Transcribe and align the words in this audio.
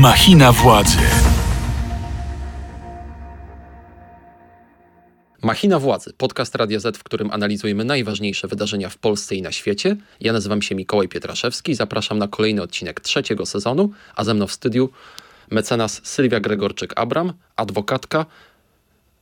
Machina 0.00 0.52
władzy. 0.52 0.98
Machina 5.42 5.78
Władzy, 5.78 6.12
podcast 6.18 6.54
Radia 6.54 6.80
Z, 6.80 6.96
w 6.96 7.02
którym 7.04 7.30
analizujemy 7.30 7.84
najważniejsze 7.84 8.48
wydarzenia 8.48 8.88
w 8.88 8.98
Polsce 8.98 9.34
i 9.34 9.42
na 9.42 9.52
świecie. 9.52 9.96
Ja 10.20 10.32
nazywam 10.32 10.62
się 10.62 10.74
Mikołaj 10.74 11.08
Pietraszewski, 11.08 11.74
zapraszam 11.74 12.18
na 12.18 12.28
kolejny 12.28 12.62
odcinek 12.62 13.00
trzeciego 13.00 13.46
sezonu, 13.46 13.90
a 14.16 14.24
ze 14.24 14.34
mną 14.34 14.46
w 14.46 14.52
studiu 14.52 14.90
mecenas 15.50 16.00
Sylwia 16.04 16.40
Gregorczyk-Abram, 16.40 17.32
adwokatka, 17.56 18.26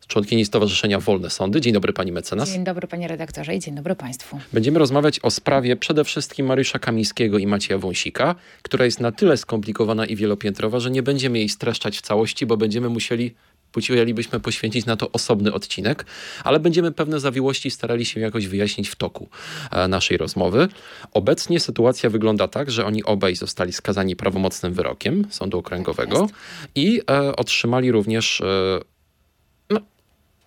członkini 0.06 0.44
Stowarzyszenia 0.44 1.00
Wolne 1.00 1.30
Sądy. 1.30 1.60
Dzień 1.60 1.72
dobry 1.72 1.92
pani 1.92 2.12
mecenas. 2.12 2.50
Dzień 2.52 2.64
dobry 2.64 2.88
panie 2.88 3.08
redaktorze 3.08 3.54
i 3.54 3.60
dzień 3.60 3.74
dobry 3.74 3.94
państwu. 3.94 4.38
Będziemy 4.52 4.78
rozmawiać 4.78 5.20
o 5.20 5.30
sprawie 5.30 5.76
przede 5.76 6.04
wszystkim 6.04 6.46
Mariusza 6.46 6.78
Kamińskiego 6.78 7.38
i 7.38 7.46
Macieja 7.46 7.78
Wąsika, 7.78 8.34
która 8.62 8.84
jest 8.84 9.00
na 9.00 9.12
tyle 9.12 9.36
skomplikowana 9.36 10.06
i 10.06 10.16
wielopiętrowa, 10.16 10.80
że 10.80 10.90
nie 10.90 11.02
będziemy 11.02 11.38
jej 11.38 11.48
streszczać 11.48 11.98
w 11.98 12.00
całości, 12.00 12.46
bo 12.46 12.56
będziemy 12.56 12.88
musieli 12.88 13.34
musielibyśmy 13.76 14.40
poświęcić 14.40 14.86
na 14.86 14.96
to 14.96 15.12
osobny 15.12 15.52
odcinek, 15.52 16.06
ale 16.44 16.60
będziemy 16.60 16.92
pewne 16.92 17.20
zawiłości 17.20 17.70
starali 17.70 18.04
się 18.04 18.20
jakoś 18.20 18.46
wyjaśnić 18.46 18.88
w 18.88 18.96
toku 18.96 19.28
e, 19.70 19.88
naszej 19.88 20.16
rozmowy. 20.16 20.68
Obecnie 21.12 21.60
sytuacja 21.60 22.10
wygląda 22.10 22.48
tak, 22.48 22.70
że 22.70 22.86
oni 22.86 23.04
obaj 23.04 23.36
zostali 23.36 23.72
skazani 23.72 24.16
prawomocnym 24.16 24.72
wyrokiem 24.72 25.26
Sądu 25.30 25.58
Okręgowego 25.58 26.26
Tak 26.26 26.36
i 26.74 27.00
e, 27.10 27.36
otrzymali 27.36 27.92
również 27.92 28.40
e, 28.40 28.44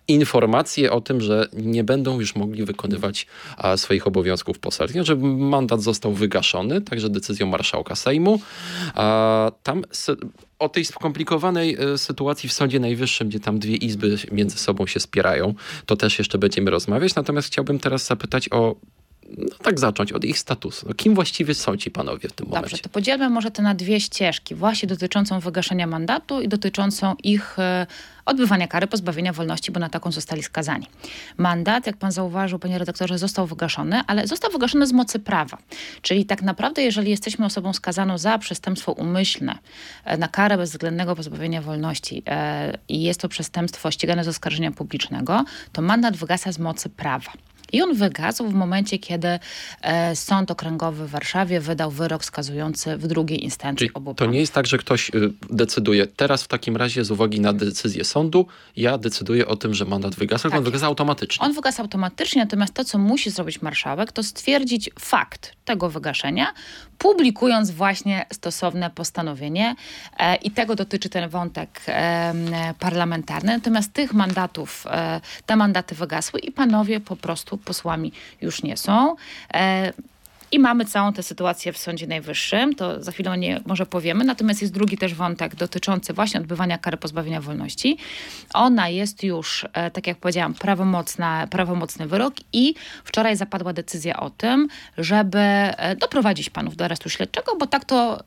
informacje 0.08 0.92
o 0.92 1.00
tym, 1.00 1.20
że 1.20 1.48
nie 1.52 1.84
będą 1.84 2.20
już 2.20 2.36
mogli 2.36 2.64
wykonywać 2.64 3.26
a, 3.56 3.76
swoich 3.76 4.06
obowiązków 4.06 4.58
poselskich, 4.58 5.02
że 5.02 5.16
mandat 5.16 5.82
został 5.82 6.12
wygaszony, 6.12 6.80
także 6.80 7.10
decyzją 7.10 7.46
marszałka 7.46 7.96
Sejmu. 7.96 8.40
A, 8.94 9.52
tam 9.62 9.84
o 10.58 10.68
tej 10.68 10.84
skomplikowanej 10.84 11.76
e, 11.80 11.98
sytuacji 11.98 12.48
w 12.48 12.52
Sądzie 12.52 12.80
Najwyższym, 12.80 13.28
gdzie 13.28 13.40
tam 13.40 13.58
dwie 13.58 13.76
izby 13.76 14.16
między 14.32 14.58
sobą 14.58 14.86
się 14.86 15.00
spierają, 15.00 15.54
to 15.86 15.96
też 15.96 16.18
jeszcze 16.18 16.38
będziemy 16.38 16.70
rozmawiać. 16.70 17.14
Natomiast 17.14 17.48
chciałbym 17.48 17.78
teraz 17.78 18.06
zapytać 18.06 18.48
o 18.52 18.76
no 19.36 19.56
tak 19.62 19.80
zacząć 19.80 20.12
od 20.12 20.24
ich 20.24 20.38
statusu. 20.38 20.86
No, 20.88 20.94
kim 20.94 21.14
właściwie 21.14 21.54
są 21.54 21.76
ci 21.76 21.90
panowie 21.90 22.28
w 22.28 22.32
tym 22.32 22.46
Dobrze, 22.46 22.60
momencie? 22.60 22.78
to 22.78 22.88
podzielmy 22.88 23.30
może 23.30 23.50
to 23.50 23.62
na 23.62 23.74
dwie 23.74 24.00
ścieżki, 24.00 24.54
właśnie 24.54 24.88
dotyczącą 24.88 25.40
wygaszenia 25.40 25.86
mandatu 25.86 26.40
i 26.40 26.48
dotyczącą 26.48 27.14
ich 27.22 27.58
e, 27.58 27.86
odbywania 28.26 28.68
kary 28.68 28.86
pozbawienia 28.86 29.32
wolności, 29.32 29.72
bo 29.72 29.80
na 29.80 29.88
taką 29.88 30.12
zostali 30.12 30.42
skazani. 30.42 30.86
Mandat, 31.36 31.86
jak 31.86 31.96
pan 31.96 32.12
zauważył, 32.12 32.58
panie 32.58 32.78
redaktorze, 32.78 33.18
został 33.18 33.46
wygaszony, 33.46 34.00
ale 34.06 34.26
został 34.26 34.50
wygaszony 34.50 34.86
z 34.86 34.92
mocy 34.92 35.18
prawa. 35.18 35.58
Czyli 36.02 36.26
tak 36.26 36.42
naprawdę, 36.42 36.82
jeżeli 36.82 37.10
jesteśmy 37.10 37.46
osobą 37.46 37.72
skazaną 37.72 38.18
za 38.18 38.38
przestępstwo 38.38 38.92
umyślne, 38.92 39.58
e, 40.04 40.16
na 40.16 40.28
karę 40.28 40.56
bezwzględnego 40.56 41.16
pozbawienia 41.16 41.62
wolności 41.62 42.22
e, 42.26 42.78
i 42.88 43.02
jest 43.02 43.20
to 43.20 43.28
przestępstwo 43.28 43.90
ścigane 43.90 44.24
z 44.24 44.28
oskarżenia 44.28 44.70
publicznego, 44.70 45.44
to 45.72 45.82
mandat 45.82 46.16
wygasa 46.16 46.52
z 46.52 46.58
mocy 46.58 46.88
prawa. 46.88 47.32
I 47.72 47.82
on 47.82 47.94
wygasł 47.94 48.48
w 48.48 48.54
momencie, 48.54 48.98
kiedy 48.98 49.38
e, 49.82 50.16
Sąd 50.16 50.50
Okręgowy 50.50 51.06
w 51.06 51.10
Warszawie 51.10 51.60
wydał 51.60 51.90
wyrok 51.90 52.24
skazujący 52.24 52.96
w 52.96 53.06
drugiej 53.06 53.44
instancji 53.44 53.78
Czyli 53.78 53.94
obu 53.94 54.14
to 54.14 54.26
nie 54.26 54.40
jest 54.40 54.52
tak, 54.52 54.66
że 54.66 54.78
ktoś 54.78 55.10
y, 55.10 55.32
decyduje 55.50 56.06
teraz 56.06 56.42
w 56.42 56.48
takim 56.48 56.76
razie 56.76 57.04
z 57.04 57.10
uwagi 57.10 57.40
na 57.40 57.52
decyzję 57.52 58.04
sądu, 58.04 58.46
ja 58.76 58.98
decyduję 58.98 59.46
o 59.46 59.56
tym, 59.56 59.74
że 59.74 59.84
mandat 59.84 60.14
wygasł, 60.14 60.42
Tak 60.42 60.58
on 60.58 60.64
wygasa 60.64 60.86
automatycznie. 60.86 61.46
On 61.46 61.52
wygasa 61.52 61.82
automatycznie, 61.82 62.42
natomiast 62.42 62.74
to, 62.74 62.84
co 62.84 62.98
musi 62.98 63.30
zrobić 63.30 63.62
marszałek, 63.62 64.12
to 64.12 64.22
stwierdzić 64.22 64.90
fakt 64.98 65.52
tego 65.64 65.90
wygaszenia, 65.90 66.54
publikując 66.98 67.70
właśnie 67.70 68.26
stosowne 68.32 68.90
postanowienie. 68.90 69.74
E, 70.18 70.36
I 70.36 70.50
tego 70.50 70.74
dotyczy 70.74 71.08
ten 71.08 71.28
wątek 71.28 71.80
e, 71.88 72.34
parlamentarny. 72.78 73.52
Natomiast 73.52 73.92
tych 73.92 74.14
mandatów, 74.14 74.86
e, 74.90 75.20
te 75.46 75.56
mandaty 75.56 75.94
wygasły 75.94 76.40
i 76.40 76.52
panowie 76.52 77.00
po 77.00 77.16
prostu 77.16 77.57
posłami 77.64 78.12
już 78.40 78.62
nie 78.62 78.76
są. 78.76 79.16
E, 79.54 79.92
I 80.52 80.58
mamy 80.58 80.84
całą 80.84 81.12
tę 81.12 81.22
sytuację 81.22 81.72
w 81.72 81.78
Sądzie 81.78 82.06
Najwyższym, 82.06 82.74
to 82.74 83.02
za 83.02 83.12
chwilę 83.12 83.30
o 83.30 83.36
niej 83.36 83.60
może 83.66 83.86
powiemy. 83.86 84.24
Natomiast 84.24 84.62
jest 84.62 84.74
drugi 84.74 84.98
też 84.98 85.14
wątek 85.14 85.54
dotyczący 85.54 86.12
właśnie 86.12 86.40
odbywania 86.40 86.78
kary 86.78 86.96
pozbawienia 86.96 87.40
wolności. 87.40 87.98
Ona 88.54 88.88
jest 88.88 89.22
już, 89.22 89.66
e, 89.72 89.90
tak 89.90 90.06
jak 90.06 90.18
powiedziałam, 90.18 90.54
prawomocna, 90.54 91.46
prawomocny 91.46 92.06
wyrok 92.06 92.34
i 92.52 92.74
wczoraj 93.04 93.36
zapadła 93.36 93.72
decyzja 93.72 94.20
o 94.20 94.30
tym, 94.30 94.68
żeby 94.98 95.38
e, 95.38 95.96
doprowadzić 95.96 96.50
panów 96.50 96.76
do 96.76 96.84
aresztu 96.84 97.08
śledczego, 97.10 97.56
bo 97.56 97.66
tak 97.66 97.84
to 97.84 98.20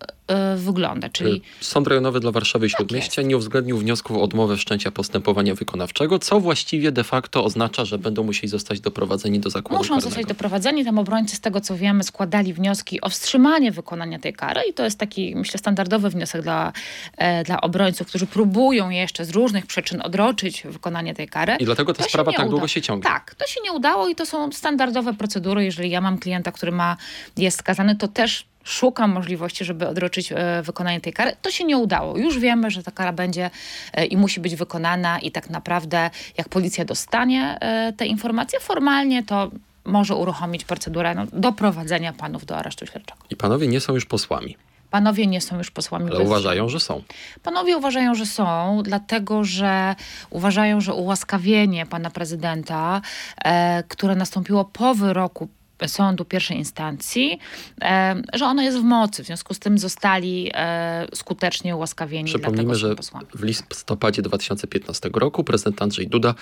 wygląda. 0.58 1.10
Czyli 1.10 1.42
Sąd 1.62 1.88
Rejonowy 1.88 2.20
dla 2.20 2.32
Warszawy 2.32 2.66
i 2.66 2.70
Śródmieścia 2.70 3.22
nie 3.22 3.38
uwzględnił 3.38 3.78
wniosków 3.78 4.18
o 4.18 4.22
odmowę 4.22 4.58
wszczęcia 4.58 4.92
postępowania 4.92 5.56
wykonawczego, 5.56 6.20
co 6.20 6.40
właściwie 6.40 6.92
de 6.92 7.04
facto 7.04 7.44
oznacza, 7.44 7.86
że 7.86 7.98
będą 7.98 8.24
musieli 8.24 8.48
zostać 8.48 8.80
doprowadzeni 8.80 9.40
do 9.40 9.50
zakładu 9.50 9.78
Muszą 9.78 9.90
karnego. 9.90 10.10
zostać 10.10 10.26
doprowadzeni. 10.26 10.86
Tam 10.86 11.00
obrońcy, 11.00 11.36
z 11.36 11.40
tego 11.40 11.62
co 11.62 11.78
wiemy, 11.78 12.04
składali 12.04 12.54
wnioski 12.54 13.02
o 13.02 13.10
wstrzymanie 13.10 13.72
wykonania 13.72 14.20
tej 14.20 14.34
kary 14.34 14.62
i 14.70 14.74
to 14.74 14.84
jest 14.84 15.00
taki, 15.00 15.36
myślę, 15.36 15.58
standardowy 15.58 16.10
wniosek 16.10 16.42
dla, 16.42 16.74
e, 17.18 17.44
dla 17.44 17.62
obrońców, 17.62 18.08
którzy 18.08 18.28
próbują 18.28 18.90
jeszcze 18.90 19.26
z 19.26 19.30
różnych 19.30 19.66
przyczyn 19.66 20.02
odroczyć 20.02 20.64
wykonanie 20.66 21.14
tej 21.14 21.28
kary. 21.28 21.56
I 21.60 21.66
dlatego 21.66 21.94
ta 21.94 22.04
To 22.04 22.10
sprawa 22.10 22.32
tak 22.32 22.40
uda. 22.42 22.50
długo 22.50 22.68
się 22.68 22.82
ciągnie. 22.82 23.04
Tak, 23.10 23.36
to 23.36 23.48
się 23.48 23.62
nie 23.64 23.72
udało 23.72 24.08
i 24.10 24.16
to 24.16 24.26
są 24.26 24.52
standardowe 24.52 25.14
procedury. 25.14 25.66
Jeżeli 25.66 25.90
ja 25.90 26.02
mam 26.02 26.18
klienta, 26.18 26.52
który 26.52 26.72
ma, 26.72 26.98
jest 27.38 27.60
skazany, 27.60 27.96
to 27.96 28.08
też 28.08 28.46
szukam 28.64 29.12
możliwości, 29.12 29.66
żeby 29.66 29.88
odroczyć 29.88 30.32
e, 30.32 30.62
wykonanie 30.64 31.02
tej 31.02 31.14
kary. 31.14 31.32
To 31.42 31.52
się 31.52 31.64
nie 31.64 31.78
udało. 31.78 32.18
Już 32.18 32.40
wiemy, 32.40 32.72
że 32.72 32.84
ta 32.84 32.92
kara 32.92 33.14
będzie 33.14 33.50
e, 33.94 34.06
i 34.06 34.18
musi 34.18 34.40
być 34.40 34.56
wykonana 34.56 35.20
i 35.20 35.32
tak 35.32 35.50
naprawdę 35.50 36.10
jak 36.38 36.50
policja 36.50 36.86
dostanie 36.86 37.58
e, 37.62 37.94
te 37.98 38.06
informacje 38.06 38.60
formalnie, 38.60 39.24
to 39.24 39.52
może 39.86 40.16
uruchomić 40.16 40.66
procedurę 40.66 41.16
no, 41.16 41.26
doprowadzenia 41.34 42.14
panów 42.14 42.46
do 42.46 42.58
aresztu 42.58 42.86
śledczego. 42.86 43.22
I 43.30 43.36
panowie 43.36 43.68
nie 43.68 43.80
są 43.80 43.94
już 43.94 44.06
posłami, 44.06 44.58
Panowie 44.92 45.28
nie 45.28 45.42
są 45.42 45.58
już 45.58 45.72
posłami. 45.72 46.06
ale 46.10 46.18
bez- 46.20 46.28
uważają, 46.28 46.70
że 46.70 46.80
są. 46.80 47.04
Panowie 47.44 47.78
uważają, 47.78 48.16
że 48.16 48.26
są, 48.26 48.82
dlatego 48.84 49.44
że 49.44 49.96
uważają, 50.30 50.82
że 50.82 50.94
ułaskawienie 50.94 51.86
pana 51.86 52.10
prezydenta, 52.10 53.02
e, 53.46 53.84
które 53.88 54.16
nastąpiło 54.16 54.66
po 54.66 54.96
wyroku 54.96 55.48
sądu 55.88 56.26
pierwszej 56.26 56.58
instancji, 56.58 57.40
e, 57.82 58.22
że 58.34 58.46
ono 58.46 58.62
jest 58.62 58.78
w 58.78 58.84
mocy. 58.84 59.24
W 59.24 59.26
związku 59.26 59.54
z 59.54 59.60
tym 59.60 59.78
zostali 59.78 60.52
e, 60.54 61.08
skutecznie 61.16 61.76
ułaskawieni. 61.76 62.30
Przypomnijmy, 62.30 62.76
że 62.76 62.96
posłami. 62.96 63.28
w 63.36 63.44
listopadzie 63.44 64.22
2015 64.22 65.10
roku 65.14 65.44
prezydent 65.44 65.82
Andrzej 65.82 66.08
Duda 66.08 66.36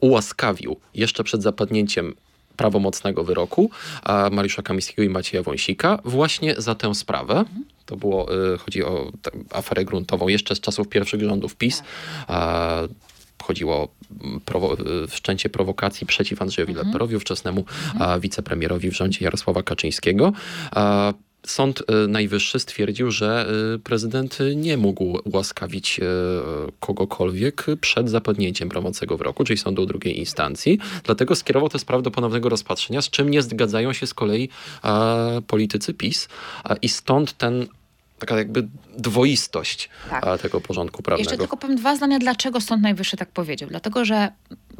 ułaskawił 0.00 0.76
jeszcze 0.94 1.24
przed 1.24 1.42
zapadnięciem 1.42 2.14
prawomocnego 2.56 3.24
wyroku 3.24 3.70
Mariusza 4.30 4.62
Kamińskiego 4.62 5.02
i 5.02 5.08
Macieja 5.08 5.42
Wąsika 5.42 5.98
właśnie 6.04 6.54
za 6.58 6.74
tę 6.74 6.94
sprawę. 6.94 7.44
To 7.86 7.96
było, 7.96 8.54
y, 8.54 8.58
chodzi 8.58 8.84
o 8.84 9.12
aferę 9.52 9.84
gruntową 9.84 10.28
jeszcze 10.28 10.54
z 10.54 10.60
czasów 10.60 10.88
pierwszych 10.88 11.20
rządów 11.20 11.56
PiS. 11.56 11.82
Chodziło 13.46 13.74
o 13.76 13.88
mm, 14.24 14.40
prowo- 14.40 15.04
y, 15.04 15.06
wszczęcie 15.06 15.48
prowokacji 15.48 16.06
przeciw 16.06 16.42
Andrzejowi 16.42 16.74
Leperowi, 16.74 17.16
ówczesnemu 17.16 17.64
a, 17.98 18.18
wicepremierowi 18.18 18.90
w 18.90 18.96
rządzie 18.96 19.24
Jarosława 19.24 19.62
Kaczyńskiego. 19.62 20.32
Sąd 21.46 21.80
y, 21.80 22.08
Najwyższy 22.08 22.58
stwierdził, 22.58 23.10
że 23.10 23.46
y, 23.74 23.78
prezydent 23.78 24.38
nie 24.56 24.76
mógł 24.76 25.18
łaskawić 25.24 26.00
kogokolwiek 26.80 27.66
przed 27.80 28.10
zapadnięciem 28.10 28.68
prawomocnego 28.68 29.16
wyroku, 29.16 29.44
czyli 29.44 29.58
sądu 29.58 29.86
drugiej 29.86 30.18
instancji. 30.18 30.78
Dlatego 31.04 31.34
skierował 31.34 31.68
tę 31.68 31.78
sprawę 31.78 32.02
do 32.02 32.10
ponownego 32.10 32.48
rozpatrzenia, 32.48 33.02
z 33.02 33.10
czym 33.10 33.30
nie 33.30 33.42
zgadzają 33.42 33.92
się 33.92 34.06
z 34.06 34.14
kolei 34.14 34.48
politycy 35.46 35.94
PiS. 35.94 36.28
I 36.82 36.88
stąd 36.88 37.38
ten 37.38 37.66
taka 38.18 38.38
jakby 38.38 38.68
dwoistość 38.98 39.88
Tak. 40.10 40.42
tego 40.42 40.60
porządku 40.60 41.02
prawnego. 41.02 41.30
Jeszcze 41.30 41.38
tylko 41.38 41.56
powiem 41.56 41.76
dwa 41.76 41.96
zdania, 41.96 42.18
dlaczego 42.18 42.60
Sąd 42.60 42.82
Najwyższy 42.82 43.16
tak 43.16 43.28
powiedział. 43.28 43.68
Dlatego, 43.68 44.04
że 44.04 44.32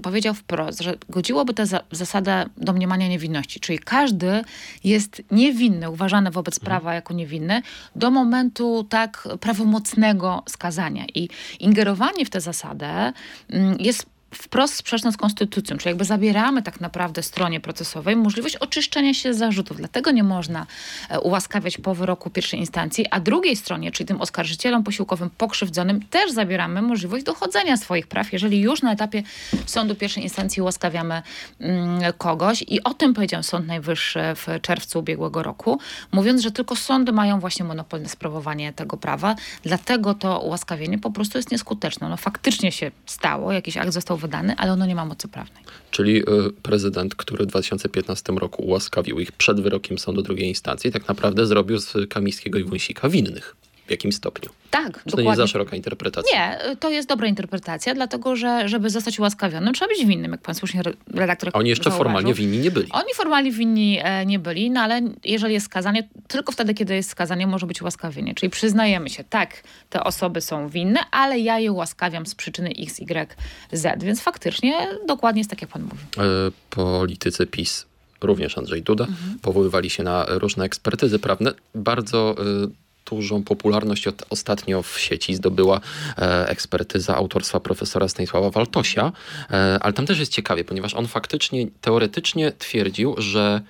powiedział 0.03 0.35
wprost, 0.35 0.81
że 0.81 0.95
godziłoby 1.09 1.55
tę 1.55 1.67
za 1.67 1.81
zasadę 1.91 2.47
domniemania 2.57 3.09
niewinności, 3.09 3.61
czyli 3.61 3.79
każdy 3.79 4.43
jest 4.85 5.23
niewinny, 5.31 5.91
uważany 5.91 6.31
wobec 6.31 6.61
prawa 6.61 6.95
jako 6.95 7.15
niewinny 7.15 7.63
do 7.97 8.11
momentu 8.11 8.87
tak 8.89 9.29
prawomocnego 9.41 10.43
skazania. 10.49 11.05
I 11.15 11.29
ingerowanie 11.61 12.27
w 12.27 12.31
tę 12.31 12.41
zasadę 12.41 13.13
mm, 13.51 13.77
jest 13.81 14.07
wprost 14.37 14.75
sprzeczne 14.75 15.13
z 15.13 15.17
konstytucją, 15.17 15.77
czyli 15.77 15.89
jakby 15.91 16.05
zabieramy 16.05 16.63
tak 16.63 16.81
naprawdę 16.81 17.23
stronie 17.23 17.61
procesowej 17.61 18.17
możliwość 18.17 18.57
oczyszczenia 18.57 19.15
się 19.15 19.35
z 19.35 19.39
zarzutów. 19.39 19.77
Dlatego 19.77 20.11
nie 20.11 20.23
można 20.23 20.67
e, 21.09 21.21
ułaskawiać 21.21 21.79
po 21.79 21.95
wyroku 21.95 22.31
pierwszej 22.31 22.61
instancji, 22.61 23.07
a 23.11 23.21
drugiej 23.21 23.57
stronie, 23.57 23.93
czyli 23.93 24.07
tym 24.07 24.21
oskarżycielom 24.21 24.85
posiłkowym 24.85 25.31
pokrzywdzonym, 25.31 26.01
też 26.11 26.33
zabieramy 26.33 26.83
możliwość 26.83 27.25
dochodzenia 27.25 27.77
swoich 27.77 28.07
praw, 28.07 28.33
jeżeli 28.33 28.61
już 28.61 28.83
na 28.83 28.93
etapie 28.93 29.23
sądu 29.67 29.95
pierwszej 29.95 30.23
instancji 30.23 30.63
ułaskawiamy 30.63 31.23
mm, 31.61 32.13
kogoś. 32.19 32.65
I 32.69 32.83
o 32.83 32.95
tym 32.95 33.15
powiedział 33.15 33.43
Sąd 33.43 33.67
Najwyższy 33.67 34.21
w 34.37 34.61
czerwcu 34.63 34.99
ubiegłego 34.99 35.43
roku, 35.43 35.79
mówiąc, 36.13 36.43
że 36.43 36.51
tylko 36.51 36.77
sądy 36.77 37.13
mają 37.13 37.41
właśnie 37.41 37.65
monopol 37.65 38.03
na 38.03 38.09
sprawowanie 38.09 38.73
tego 38.73 38.97
prawa. 38.97 39.35
Dlatego 39.63 40.15
to 40.15 40.41
ułaskawienie 40.41 40.99
po 40.99 41.11
prostu 41.11 41.39
jest 41.39 41.51
nieskuteczne. 41.51 42.09
No 42.09 42.17
faktycznie 42.17 42.73
się 42.73 42.91
stało, 43.07 43.53
jakiś 43.53 43.77
akt 43.77 43.93
został 43.93 44.17
wydany, 44.27 44.57
ale 44.57 44.73
ono 44.73 44.87
nie 44.87 44.95
ma 44.95 45.05
mocy 45.05 45.29
prawnej. 45.29 45.65
Czyli 45.91 46.19
y, 46.19 46.25
prezydent, 46.63 47.15
który 47.15 47.45
w 47.45 47.49
2015 47.49 48.33
roku 48.33 48.63
ułaskawił 48.63 49.21
ich 49.21 49.33
przed 49.33 49.61
wyrokiem 49.61 49.99
sądu 49.99 50.23
drugiej 50.23 50.49
instancji, 50.49 50.93
tak 50.93 51.09
naprawdę 51.09 51.47
zrobił 51.47 51.79
z 51.79 51.95
Kamińskiego 52.09 52.59
i 52.59 52.65
Wąsika 52.65 53.09
winnych. 53.09 53.57
W 53.87 53.91
jakim 53.91 54.13
stopniu? 54.13 54.51
Tak, 54.71 55.05
Czy 55.05 55.11
to 55.17 55.21
nie 55.21 55.27
jest 55.27 55.37
za 55.37 55.47
szeroka 55.47 55.77
interpretacja? 55.77 56.39
Nie, 56.39 56.77
to 56.81 56.91
jest 56.91 57.09
dobra 57.09 57.27
interpretacja, 57.29 57.95
dlatego 57.95 58.37
że 58.37 58.69
żeby 58.69 58.91
zostać 58.91 59.19
ułaskawionym, 59.19 59.75
trzeba 59.75 59.89
być 59.89 60.07
winnym, 60.07 60.33
jak 60.33 60.41
pan 60.41 60.55
słusznie 60.55 60.81
re- 60.81 60.93
redaktor 61.15 61.51
Oni 61.53 61.69
jeszcze 61.71 61.85
zauważył. 61.85 62.05
formalnie 62.05 62.35
winni 62.35 62.59
nie 62.59 62.71
byli. 62.71 62.89
Oni 62.93 63.15
formalnie 63.15 63.53
winni 63.53 63.99
e, 64.03 64.27
nie 64.27 64.39
byli, 64.39 64.71
no 64.71 64.81
ale 64.81 65.01
jeżeli 65.25 65.55
jest 65.55 65.67
skazanie, 65.67 66.09
tylko 66.29 66.53
wtedy, 66.53 66.75
kiedy 66.75 66.95
jest 66.95 67.11
skazanie, 67.11 67.47
może 67.47 67.67
być 67.67 67.83
ułaskawienie. 67.83 68.35
Czyli 68.35 68.51
przyznajemy 68.51 69.11
się, 69.11 69.25
tak, 69.25 69.63
te 69.91 70.05
osoby 70.05 70.41
są 70.41 70.69
winne, 70.69 71.01
ale 71.11 71.39
ja 71.39 71.59
je 71.59 71.73
ułaskawiam 71.73 72.27
z 72.27 72.35
przyczyny 72.35 72.71
X, 72.79 72.99
Y, 73.01 73.37
Z. 73.73 74.03
Więc 74.05 74.21
faktycznie 74.23 74.75
dokładnie 75.07 75.41
jest 75.41 75.51
tak, 75.51 75.63
jak 75.63 75.71
pan 75.71 75.83
mówi. 75.83 75.97
E, 76.19 76.23
Politycy 76.71 77.47
PiS, 77.47 77.87
również 78.21 78.59
Andrzej 78.59 78.83
Duda, 78.83 79.05
Mhm. 79.05 79.39
powoływali 79.43 79.91
się 79.91 80.03
na 80.03 80.25
różne 80.29 80.65
ekspertyzy 80.65 81.19
prawne. 81.19 81.53
Bardzo 81.75 82.37
y, 82.65 82.69
dużą 83.11 83.43
popularność 83.43 84.07
od, 84.07 84.23
ostatnio 84.31 84.83
w 84.83 85.01
sieci 85.01 85.35
zdobyła 85.35 85.81
e, 86.19 86.49
ekspertyza 86.49 87.17
autorstwa 87.17 87.61
profesora 87.61 88.09
Stanisława 88.09 88.51
Waltosia, 88.51 89.13
e, 89.51 89.79
ale 89.81 89.93
tam 89.93 90.07
też 90.07 90.19
jest 90.19 90.33
ciekawie, 90.33 90.65
ponieważ 90.65 90.95
on 90.95 91.07
faktycznie, 91.07 91.67
teoretycznie 91.81 92.53
twierdził, 92.53 93.15
że 93.19 93.61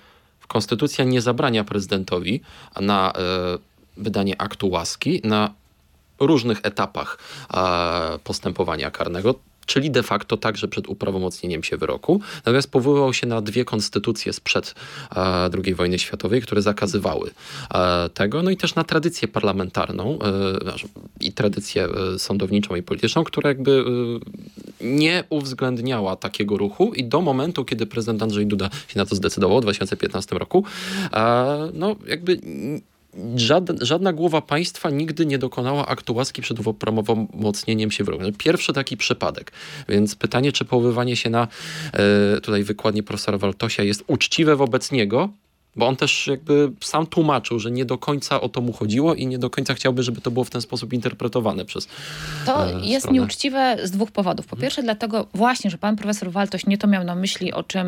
konstytucja 0.47 1.05
nie 1.05 1.21
zabrania 1.21 1.63
prezydentowi 1.63 2.41
na 2.81 3.11
e, 3.11 3.13
wydanie 3.97 4.41
aktu 4.41 4.69
łaski 4.69 5.21
na 5.23 5.53
różnych 6.19 6.59
etapach 6.63 7.17
e, 7.53 8.19
postępowania 8.23 8.91
karnego, 8.91 9.35
czyli 9.67 9.91
de 9.91 10.03
facto 10.03 10.37
także 10.37 10.67
przed 10.67 10.87
uprawomocnieniem 10.87 11.63
się 11.63 11.77
wyroku. 11.77 12.21
Natomiast 12.35 12.71
powoływał 12.71 13.13
się 13.13 13.27
na 13.27 13.41
dwie 13.41 13.65
konstytucje 13.65 14.33
sprzed 14.33 14.75
e, 15.15 15.19
II 15.65 15.75
wojny 15.75 15.99
światowej, 15.99 16.41
które 16.41 16.61
zakazywały 16.61 17.31
e, 17.73 18.09
tego, 18.09 18.43
no 18.43 18.51
i 18.51 18.57
też 18.57 18.75
na 18.75 18.83
tradycję 18.83 19.27
parlamentarną 19.27 20.19
e, 20.21 20.27
i 21.19 21.31
tradycję 21.31 21.87
e, 22.15 22.19
sądowniczą 22.19 22.75
i 22.75 22.83
polityczną, 22.83 23.23
która 23.23 23.49
jakby 23.49 23.83
e, 24.81 24.85
nie 24.87 25.23
uwzględniała 25.29 26.15
takiego 26.15 26.57
ruchu 26.57 26.93
i 26.93 27.03
do 27.03 27.21
momentu, 27.21 27.65
kiedy 27.65 27.85
prezydent 27.85 28.23
Andrzej 28.23 28.47
Duda 28.47 28.69
się 28.87 28.99
na 28.99 29.05
to 29.05 29.15
zdecydował 29.15 29.59
w 29.59 29.61
2015 29.61 30.35
roku, 30.35 30.63
e, 31.13 31.71
no 31.73 31.95
jakby 32.07 32.39
Żadna, 33.35 33.85
żadna 33.85 34.13
głowa 34.13 34.41
państwa 34.41 34.89
nigdy 34.89 35.25
nie 35.25 35.37
dokonała 35.37 35.85
aktu 35.85 36.15
łaski 36.15 36.41
przed 36.41 36.67
uprawomocnieniem 36.67 37.91
się 37.91 38.03
wyroku. 38.03 38.23
Pierwszy 38.37 38.73
taki 38.73 38.97
przypadek. 38.97 39.51
Więc 39.89 40.15
pytanie, 40.15 40.51
czy 40.51 40.65
powoływanie 40.65 41.15
się 41.15 41.29
na 41.29 41.47
e, 41.93 42.41
tutaj 42.41 42.63
wykładnie 42.63 43.03
profesora 43.03 43.37
Waltosia 43.37 43.83
jest 43.83 44.03
uczciwe 44.07 44.55
wobec 44.55 44.91
niego, 44.91 45.29
bo 45.77 45.87
on 45.87 45.95
też 45.95 46.27
jakby 46.27 46.71
sam 46.81 47.07
tłumaczył, 47.07 47.59
że 47.59 47.71
nie 47.71 47.85
do 47.85 47.97
końca 47.97 48.41
o 48.41 48.49
to 48.49 48.61
mu 48.61 48.73
chodziło 48.73 49.15
i 49.15 49.27
nie 49.27 49.37
do 49.37 49.49
końca 49.49 49.73
chciałby, 49.73 50.03
żeby 50.03 50.21
to 50.21 50.31
było 50.31 50.45
w 50.45 50.49
ten 50.49 50.61
sposób 50.61 50.93
interpretowane 50.93 51.65
przez 51.65 51.87
To 52.45 52.69
e, 52.69 52.85
jest 52.85 52.99
stronę. 53.03 53.13
nieuczciwe 53.19 53.77
z 53.83 53.91
dwóch 53.91 54.11
powodów. 54.11 54.45
Po 54.47 54.55
pierwsze, 54.57 54.83
dlatego 54.83 55.27
właśnie, 55.33 55.69
że 55.71 55.77
pan 55.77 55.95
profesor 55.95 56.31
Waltoś 56.31 56.65
nie 56.65 56.77
to 56.77 56.87
miał 56.87 57.03
na 57.03 57.15
myśli, 57.15 57.53
o 57.53 57.63
czym 57.63 57.87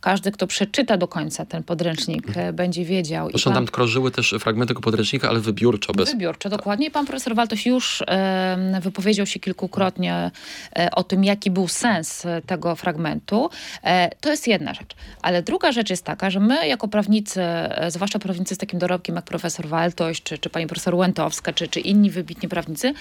każdy, 0.00 0.32
kto 0.32 0.46
przeczyta 0.46 0.96
do 0.96 1.08
końca 1.08 1.46
ten 1.46 1.62
podręcznik, 1.62 2.36
e, 2.36 2.52
będzie 2.52 2.84
wiedział. 2.84 3.30
Zresztą 3.30 3.50
pan- 3.50 3.54
tam 3.64 3.66
krążyły 3.66 4.10
też 4.10 4.34
fragmenty 4.40 4.68
tego 4.70 4.80
podręcznika, 4.80 5.28
ale 5.28 5.40
wybiórczo, 5.40 5.92
bez 5.92 6.10
Wybiórczo, 6.12 6.48
dokładnie. 6.48 6.86
I 6.86 6.90
Pan 6.90 7.06
profesor 7.06 7.34
Waltoś 7.34 7.66
już 7.66 8.02
e, 8.06 8.80
wypowiedział 8.82 9.26
się 9.26 9.40
kilkukrotnie 9.40 10.30
e, 10.76 10.90
o 10.90 11.04
tym, 11.04 11.24
jaki 11.24 11.50
był 11.50 11.68
sens 11.68 12.26
e, 12.26 12.42
tego 12.46 12.76
fragmentu. 12.76 13.50
To 14.20 14.30
jest 14.30 14.48
jedna 14.48 14.74
rzecz. 14.74 14.94
Ale 15.22 15.42
druga 15.42 15.72
rzecz 15.72 15.90
jest 15.90 16.04
taka, 16.04 16.30
że 16.30 16.40
my 16.40 16.66
jako 16.68 16.88
prawnicy, 16.88 17.29
e, 17.36 17.90
zwłaszcza 17.90 18.18
prawnicy 18.18 18.54
z 18.54 18.58
takim 18.58 18.78
dorobkiem 18.78 19.16
jak 19.16 19.24
profesor 19.24 19.68
Waltoś, 19.68 20.22
czy, 20.22 20.38
czy 20.38 20.50
pani 20.50 20.66
profesor 20.66 20.94
Łętowska, 20.94 21.52
czy, 21.52 21.68
czy 21.68 21.80
inni 21.80 22.10
wybitni 22.10 22.48
prawnicy, 22.48 22.94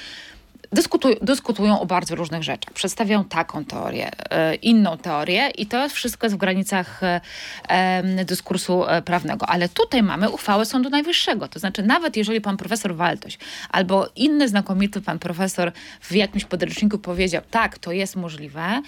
dyskutuj, 0.71 1.17
dyskutują 1.21 1.79
o 1.79 1.85
bardzo 1.85 2.15
różnych 2.15 2.43
rzeczach. 2.43 2.73
Przedstawiają 2.73 3.23
taką 3.23 3.65
teorię, 3.65 4.11
e, 4.29 4.55
inną 4.55 4.97
teorię 4.97 5.49
i 5.49 5.65
to 5.65 5.89
wszystko 5.89 6.25
jest 6.25 6.35
w 6.35 6.39
granicach 6.39 7.01
e, 7.03 8.03
dyskursu 8.25 8.83
prawnego. 9.05 9.45
Ale 9.45 9.69
tutaj 9.69 10.03
mamy 10.03 10.29
uchwałę 10.29 10.65
Sądu 10.65 10.89
Najwyższego. 10.89 11.47
To 11.47 11.59
znaczy 11.59 11.83
nawet 11.83 12.17
jeżeli 12.17 12.41
pan 12.41 12.57
profesor 12.57 12.95
Waltoś 12.95 13.37
albo 13.69 14.09
inny 14.15 14.47
znakomity 14.47 15.01
pan 15.01 15.19
profesor 15.19 15.71
w 16.01 16.15
jakimś 16.15 16.45
podręczniku 16.45 16.97
powiedział, 16.97 17.41
tak, 17.51 17.77
to 17.77 17.91
jest 17.91 18.15
możliwe, 18.15 18.81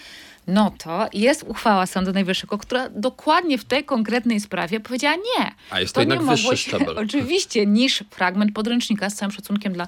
no 0.48 0.74
to 0.78 1.10
jest 1.14 1.44
uchwała 1.44 1.86
Sądu 1.86 2.14
Najwyższego, 2.14 2.58
która 2.58 2.90
dokładnie 2.90 3.58
w 3.58 3.66
tej 3.66 3.84
konkretnej 3.84 4.40
sprawie 4.40 4.80
powiedziała 4.80 5.16
nie. 5.16 5.52
A 5.70 5.80
jest 5.80 5.96
to 5.96 6.02
jednak 6.02 6.20
nie 6.20 6.26
wyższy 6.26 6.48
się- 6.48 6.58
szczebel. 6.58 6.98
Oczywiście, 7.06 7.66
niż 7.66 8.04
fragment 8.10 8.54
podręcznika, 8.54 9.10
z 9.10 9.16
całym 9.16 9.32
szacunkiem 9.32 9.74
dla 9.74 9.88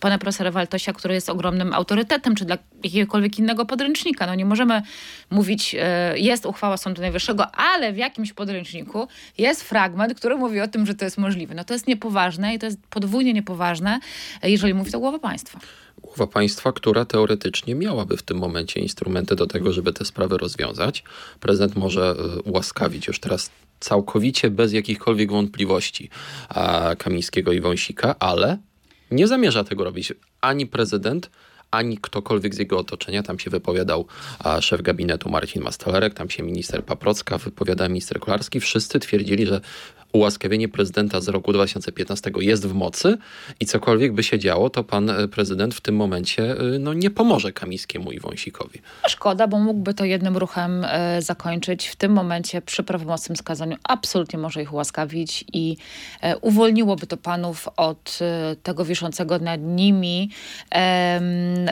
pana 0.00 0.18
profesora 0.18 0.50
Waltosia, 0.50 0.92
który 0.92 1.14
jest 1.14 1.30
ogromnym 1.30 1.72
autorytetem, 1.72 2.34
czy 2.34 2.44
dla 2.44 2.58
jakiegokolwiek 2.84 3.38
innego 3.38 3.66
podręcznika. 3.66 4.26
No 4.26 4.34
nie 4.34 4.44
możemy 4.44 4.82
mówić, 5.30 5.76
e, 5.78 6.18
jest 6.18 6.46
uchwała 6.46 6.76
Sądu 6.76 7.02
Najwyższego, 7.02 7.50
ale 7.54 7.92
w 7.92 7.96
jakimś 7.96 8.32
podręczniku 8.32 9.08
jest 9.38 9.62
fragment, 9.62 10.14
który 10.14 10.36
mówi 10.36 10.60
o 10.60 10.68
tym, 10.68 10.86
że 10.86 10.94
to 10.94 11.04
jest 11.04 11.18
możliwe. 11.18 11.54
No 11.54 11.64
to 11.64 11.74
jest 11.74 11.86
niepoważne 11.86 12.54
i 12.54 12.58
to 12.58 12.66
jest 12.66 12.78
podwójnie 12.90 13.32
niepoważne, 13.32 14.00
e, 14.42 14.50
jeżeli 14.50 14.74
mówi 14.74 14.92
to 14.92 14.98
głowa 15.00 15.18
państwa. 15.18 15.60
Głowa 16.02 16.26
państwa, 16.26 16.72
która 16.72 17.04
teoretycznie 17.04 17.74
miałaby 17.74 18.16
w 18.16 18.22
tym 18.22 18.38
momencie 18.38 18.80
instrumenty 18.80 19.36
do 19.36 19.46
tego, 19.46 19.72
żeby 19.72 19.92
te 19.92 20.04
sprawy 20.04 20.38
rozwiązać. 20.38 21.04
Prezydent 21.40 21.76
może 21.76 22.16
y, 22.38 22.42
ułaskawić 22.42 23.06
już 23.06 23.20
teraz 23.20 23.50
całkowicie 23.80 24.50
bez 24.50 24.72
jakichkolwiek 24.72 25.30
wątpliwości 25.30 26.10
Kamińskiego 26.98 27.52
i 27.52 27.60
Wąsika, 27.60 28.14
ale 28.18 28.58
nie 29.10 29.28
zamierza 29.28 29.64
tego 29.64 29.84
robić 29.84 30.12
ani 30.40 30.66
prezydent, 30.66 31.30
ani 31.70 31.98
ktokolwiek 31.98 32.54
z 32.54 32.58
jego 32.58 32.78
otoczenia. 32.78 33.22
Tam 33.22 33.38
się 33.38 33.50
wypowiadał 33.50 34.06
a, 34.38 34.60
szef 34.60 34.82
gabinetu 34.82 35.30
Marcin 35.30 35.62
Mastalerek, 35.62 36.14
tam 36.14 36.30
się 36.30 36.42
minister 36.42 36.84
Paprocka, 36.84 37.38
wypowiadał 37.38 37.88
minister 37.88 38.20
Kolarski. 38.20 38.60
Wszyscy 38.60 39.00
twierdzili, 39.00 39.46
że 39.46 39.60
ułaskawienie 40.14 40.68
prezydenta 40.68 41.20
z 41.20 41.28
roku 41.28 41.52
2015 41.52 42.30
jest 42.40 42.66
w 42.66 42.74
mocy 42.74 43.18
i 43.60 43.66
cokolwiek 43.66 44.12
by 44.12 44.22
się 44.22 44.38
działo, 44.38 44.70
to 44.70 44.84
pan 44.84 45.10
e, 45.10 45.28
prezydent 45.28 45.74
w 45.74 45.80
tym 45.80 45.96
momencie 45.96 46.60
y, 46.60 46.78
no, 46.78 46.92
nie 46.92 47.10
pomoże 47.10 47.52
Kamińskiemu 47.52 48.12
i 48.12 48.20
Wąsikowi. 48.20 48.80
Szkoda, 49.08 49.46
bo 49.46 49.58
mógłby 49.58 49.94
to 49.94 50.04
jednym 50.04 50.36
ruchem 50.36 50.84
e, 50.84 51.22
zakończyć. 51.22 51.88
W 51.88 51.96
tym 51.96 52.12
momencie 52.12 52.62
przy 52.62 52.82
prawomocnym 52.82 53.36
skazaniu 53.36 53.76
absolutnie 53.84 54.38
może 54.38 54.62
ich 54.62 54.72
ułaskawić 54.72 55.44
i 55.52 55.76
e, 56.20 56.36
uwolniłoby 56.38 57.06
to 57.06 57.16
panów 57.16 57.68
od 57.76 58.18
e, 58.20 58.56
tego 58.56 58.84
wiszącego 58.84 59.38
nad 59.38 59.60
nimi, 59.60 60.30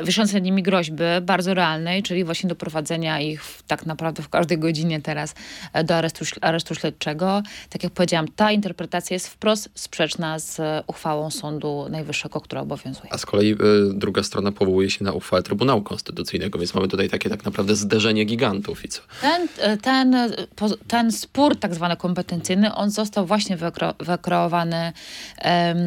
wiszącej 0.04 0.34
nad 0.34 0.44
nimi 0.44 0.62
groźby 0.62 1.02
bardzo 1.22 1.54
realnej, 1.54 2.02
czyli 2.02 2.24
właśnie 2.24 2.48
doprowadzenia 2.48 3.20
ich 3.20 3.44
w, 3.44 3.62
tak 3.62 3.86
naprawdę 3.86 4.22
w 4.22 4.28
każdej 4.28 4.58
godzinie 4.58 5.00
teraz 5.00 5.34
e, 5.72 5.84
do 5.84 5.96
aresztu, 5.96 6.24
aresztu 6.40 6.74
śledczego. 6.74 7.42
Tak 7.70 7.82
jak 7.82 7.92
powiedziałam, 7.92 8.26
ta 8.36 8.52
interpretacja 8.52 9.14
jest 9.14 9.28
wprost 9.28 9.68
sprzeczna 9.74 10.38
z 10.38 10.60
e, 10.60 10.82
uchwałą 10.86 11.30
Sądu 11.30 11.86
Najwyższego, 11.90 12.40
która 12.40 12.60
obowiązuje. 12.60 13.12
A 13.12 13.18
z 13.18 13.26
kolei 13.26 13.52
y, 13.52 13.56
druga 13.94 14.22
strona 14.22 14.52
powołuje 14.52 14.90
się 14.90 15.04
na 15.04 15.12
uchwałę 15.12 15.42
Trybunału 15.42 15.82
Konstytucyjnego, 15.82 16.58
więc 16.58 16.74
mamy 16.74 16.88
tutaj 16.88 17.08
takie 17.08 17.30
tak 17.30 17.44
naprawdę 17.44 17.76
zderzenie 17.76 18.24
gigantów 18.24 18.84
i 18.84 18.88
co? 18.88 19.02
Ten, 19.20 19.48
ten, 19.78 20.16
po- 20.56 20.76
ten 20.88 21.12
spór 21.12 21.56
tak 21.56 21.74
zwany 21.74 21.96
kompetencyjny, 21.96 22.74
on 22.74 22.90
został 22.90 23.26
właśnie 23.26 23.56
wykro, 23.56 23.94
wykreowany 24.00 24.92
em, 25.38 25.78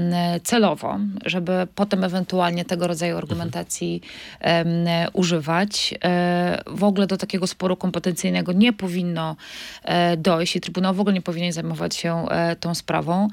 celowo, 0.44 1.00
żeby 1.26 1.68
potem 1.76 2.04
ewentualnie 2.04 2.66
tego 2.66 2.88
rodzaju 2.88 3.18
argumentacji 3.18 4.02
em, 4.40 4.68
używać. 5.14 5.94
E, 6.04 6.62
w 6.68 6.84
ogóle 6.84 7.08
do 7.08 7.18
takiego 7.18 7.48
sporu 7.48 7.78
kompetencyjnego 7.78 8.52
nie 8.54 8.74
powinno 8.74 9.36
e, 9.84 10.18
dojść 10.18 10.56
i 10.56 10.62
Trybunał 10.62 10.94
w 10.94 11.00
ogóle 11.00 11.14
nie 11.14 11.22
powinien 11.22 11.52
zajmować 11.52 11.96
się 11.96 12.26
e, 12.30 12.35
tą 12.60 12.76
sprawą. 12.76 13.28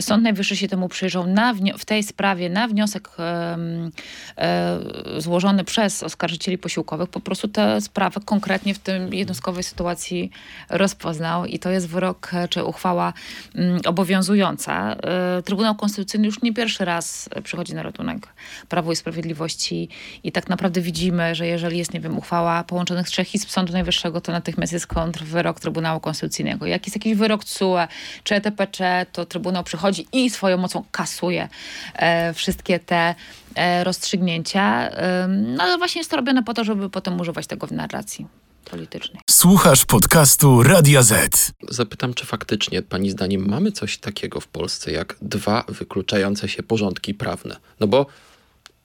Sąd 0.00 0.22
Najwyższy 0.22 0.56
się 0.56 0.68
temu 0.68 0.88
przyjrzał 0.88 1.26
na, 1.26 1.54
w 1.78 1.84
tej 1.84 2.02
sprawie 2.02 2.50
na 2.50 2.68
wniosek 2.68 3.08
e, 3.18 4.78
złożony 5.18 5.64
przez 5.64 6.02
oskarżycieli 6.02 6.58
posiłkowych. 6.58 7.08
Po 7.08 7.20
prostu 7.20 7.48
tę 7.48 7.80
sprawę 7.80 8.20
konkretnie 8.24 8.74
w 8.74 8.78
tym 8.78 9.14
jednostkowej 9.14 9.62
sytuacji 9.62 10.30
rozpoznał 10.70 11.46
i 11.46 11.58
to 11.58 11.70
jest 11.70 11.88
wyrok 11.88 12.34
e, 12.34 12.48
czy 12.48 12.64
uchwała 12.64 13.12
mm, 13.54 13.80
obowiązująca. 13.86 14.92
E, 14.92 15.42
Trybunał 15.42 15.74
Konstytucyjny 15.74 16.26
już 16.26 16.42
nie 16.42 16.54
pierwszy 16.54 16.84
raz 16.84 17.28
e, 17.34 17.42
przychodzi 17.42 17.74
na 17.74 17.82
ratunek 17.82 18.28
Prawu 18.68 18.92
i 18.92 18.96
Sprawiedliwości 18.96 19.88
i 20.24 20.32
tak 20.32 20.48
naprawdę 20.48 20.80
widzimy, 20.80 21.34
że 21.34 21.46
jeżeli 21.46 21.78
jest, 21.78 21.94
nie 21.94 22.00
wiem, 22.00 22.18
uchwała 22.18 22.64
połączonych 22.64 23.06
trzech 23.06 23.34
izb 23.34 23.50
Sądu 23.50 23.72
Najwyższego, 23.72 24.20
to 24.20 24.32
natychmiast 24.32 24.72
jest 24.72 24.86
kontrwyrok 24.86 25.60
Trybunału 25.60 26.00
Konstytucyjnego. 26.00 26.66
Jak 26.66 26.86
jest 26.86 26.96
jakiś 26.96 27.14
wyrok 27.14 27.44
TSUE 27.86 28.22
czy 28.24 28.34
ETPC, 28.34 29.06
to 29.12 29.26
Trybunał 29.26 29.64
przychodzi 29.64 30.06
i 30.12 30.30
swoją 30.30 30.58
mocą 30.58 30.84
kasuje 30.90 31.48
e, 31.94 32.34
wszystkie 32.34 32.78
te 32.78 33.14
e, 33.54 33.84
rozstrzygnięcia. 33.84 34.90
No 35.28 35.62
ale 35.62 35.78
właśnie 35.78 36.00
jest 36.00 36.10
to 36.10 36.16
robione 36.16 36.42
po 36.42 36.54
to, 36.54 36.64
żeby 36.64 36.90
potem 36.90 37.20
używać 37.20 37.46
tego 37.46 37.66
w 37.66 37.72
narracji 37.72 38.26
politycznej. 38.64 39.22
Słuchasz 39.30 39.84
podcastu 39.84 40.62
Radia 40.62 41.02
Z. 41.02 41.52
Zapytam, 41.68 42.14
czy 42.14 42.26
faktycznie, 42.26 42.82
Pani 42.82 43.10
zdaniem, 43.10 43.48
mamy 43.48 43.72
coś 43.72 43.98
takiego 43.98 44.40
w 44.40 44.48
Polsce 44.48 44.92
jak 44.92 45.16
dwa 45.22 45.64
wykluczające 45.68 46.48
się 46.48 46.62
porządki 46.62 47.14
prawne? 47.14 47.56
No 47.80 47.86
bo 47.86 48.06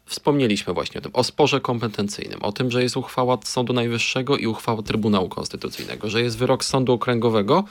wspomnieliśmy 0.08 0.74
właśnie 0.74 1.00
o 1.00 1.02
tym, 1.02 1.12
o 1.14 1.24
sporze 1.24 1.62
kompetencyjnym, 1.62 2.42
o 2.42 2.52
tym, 2.52 2.72
że 2.72 2.84
jest 2.84 2.98
uchwała 2.98 3.38
Sądu 3.44 3.74
Najwyższego 3.74 4.38
i 4.38 4.48
uchwała 4.48 4.82
Trybunału 4.82 5.30
Konstytucyjnego, 5.30 6.10
że 6.10 6.22
jest 6.22 6.38
wyrok 6.38 6.66
Sądu 6.66 6.94
Okręgowego, 6.94 7.64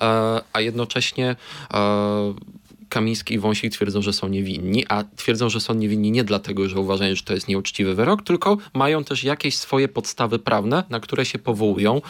e, 0.00 0.40
a 0.52 0.60
jednocześnie 0.60 1.36
e, 1.74 2.34
Kamiński 2.90 3.34
i 3.34 3.38
Wąsik 3.38 3.72
twierdzą, 3.72 4.02
że 4.02 4.12
są 4.12 4.28
niewinni, 4.28 4.84
a 4.88 5.04
twierdzą, 5.16 5.48
że 5.48 5.60
są 5.60 5.74
niewinni 5.74 6.10
nie 6.10 6.24
dlatego, 6.24 6.68
że 6.68 6.80
uważają, 6.80 7.14
że 7.14 7.22
to 7.22 7.34
jest 7.34 7.48
nieuczciwy 7.48 7.94
wyrok, 7.94 8.22
tylko 8.22 8.56
mają 8.74 9.04
też 9.04 9.24
jakieś 9.24 9.56
swoje 9.56 9.88
podstawy 9.88 10.38
prawne, 10.38 10.84
na 10.90 11.00
które 11.00 11.24
się 11.24 11.38
powołują. 11.38 12.02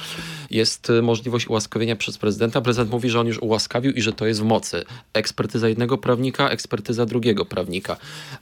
Jest 0.51 0.91
y, 0.91 1.03
możliwość 1.03 1.47
ułaskawienia 1.47 1.97
przez 1.97 2.19
prezydenta. 2.19 2.61
Prezydent 2.61 2.91
mówi, 2.91 3.11
że 3.11 3.21
on 3.21 3.27
już 3.27 3.39
ułaskawił 3.39 3.93
i 3.93 4.03
że 4.03 4.13
to 4.13 4.27
jest 4.27 4.41
w 4.41 4.45
mocy. 4.45 4.85
Ekspertyza 5.13 5.69
jednego 5.69 5.99
prawnika, 5.99 6.51
ekspertyza 6.51 7.07
drugiego 7.07 7.45
prawnika. 7.45 7.97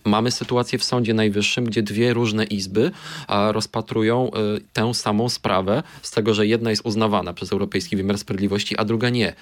Mamy 0.05 0.31
sytuację 0.31 0.79
w 0.79 0.85
Sądzie 0.85 1.15
Najwyższym, 1.15 1.65
gdzie 1.65 1.83
dwie 1.83 2.15
różne 2.15 2.45
izby 2.45 2.91
rozpatrują 3.29 4.31
y, 4.57 4.61
tę 4.73 4.95
samą 4.95 5.29
sprawę, 5.29 5.83
z 6.03 6.11
tego, 6.11 6.35
że 6.35 6.47
jedna 6.47 6.71
jest 6.71 6.83
uznawana 6.85 7.33
przez 7.33 7.53
Europejski 7.53 7.97
Wymiar 7.97 8.19
Sprawiedliwości, 8.19 8.77
a 8.77 8.85
druga 8.85 9.11
nie. 9.11 9.35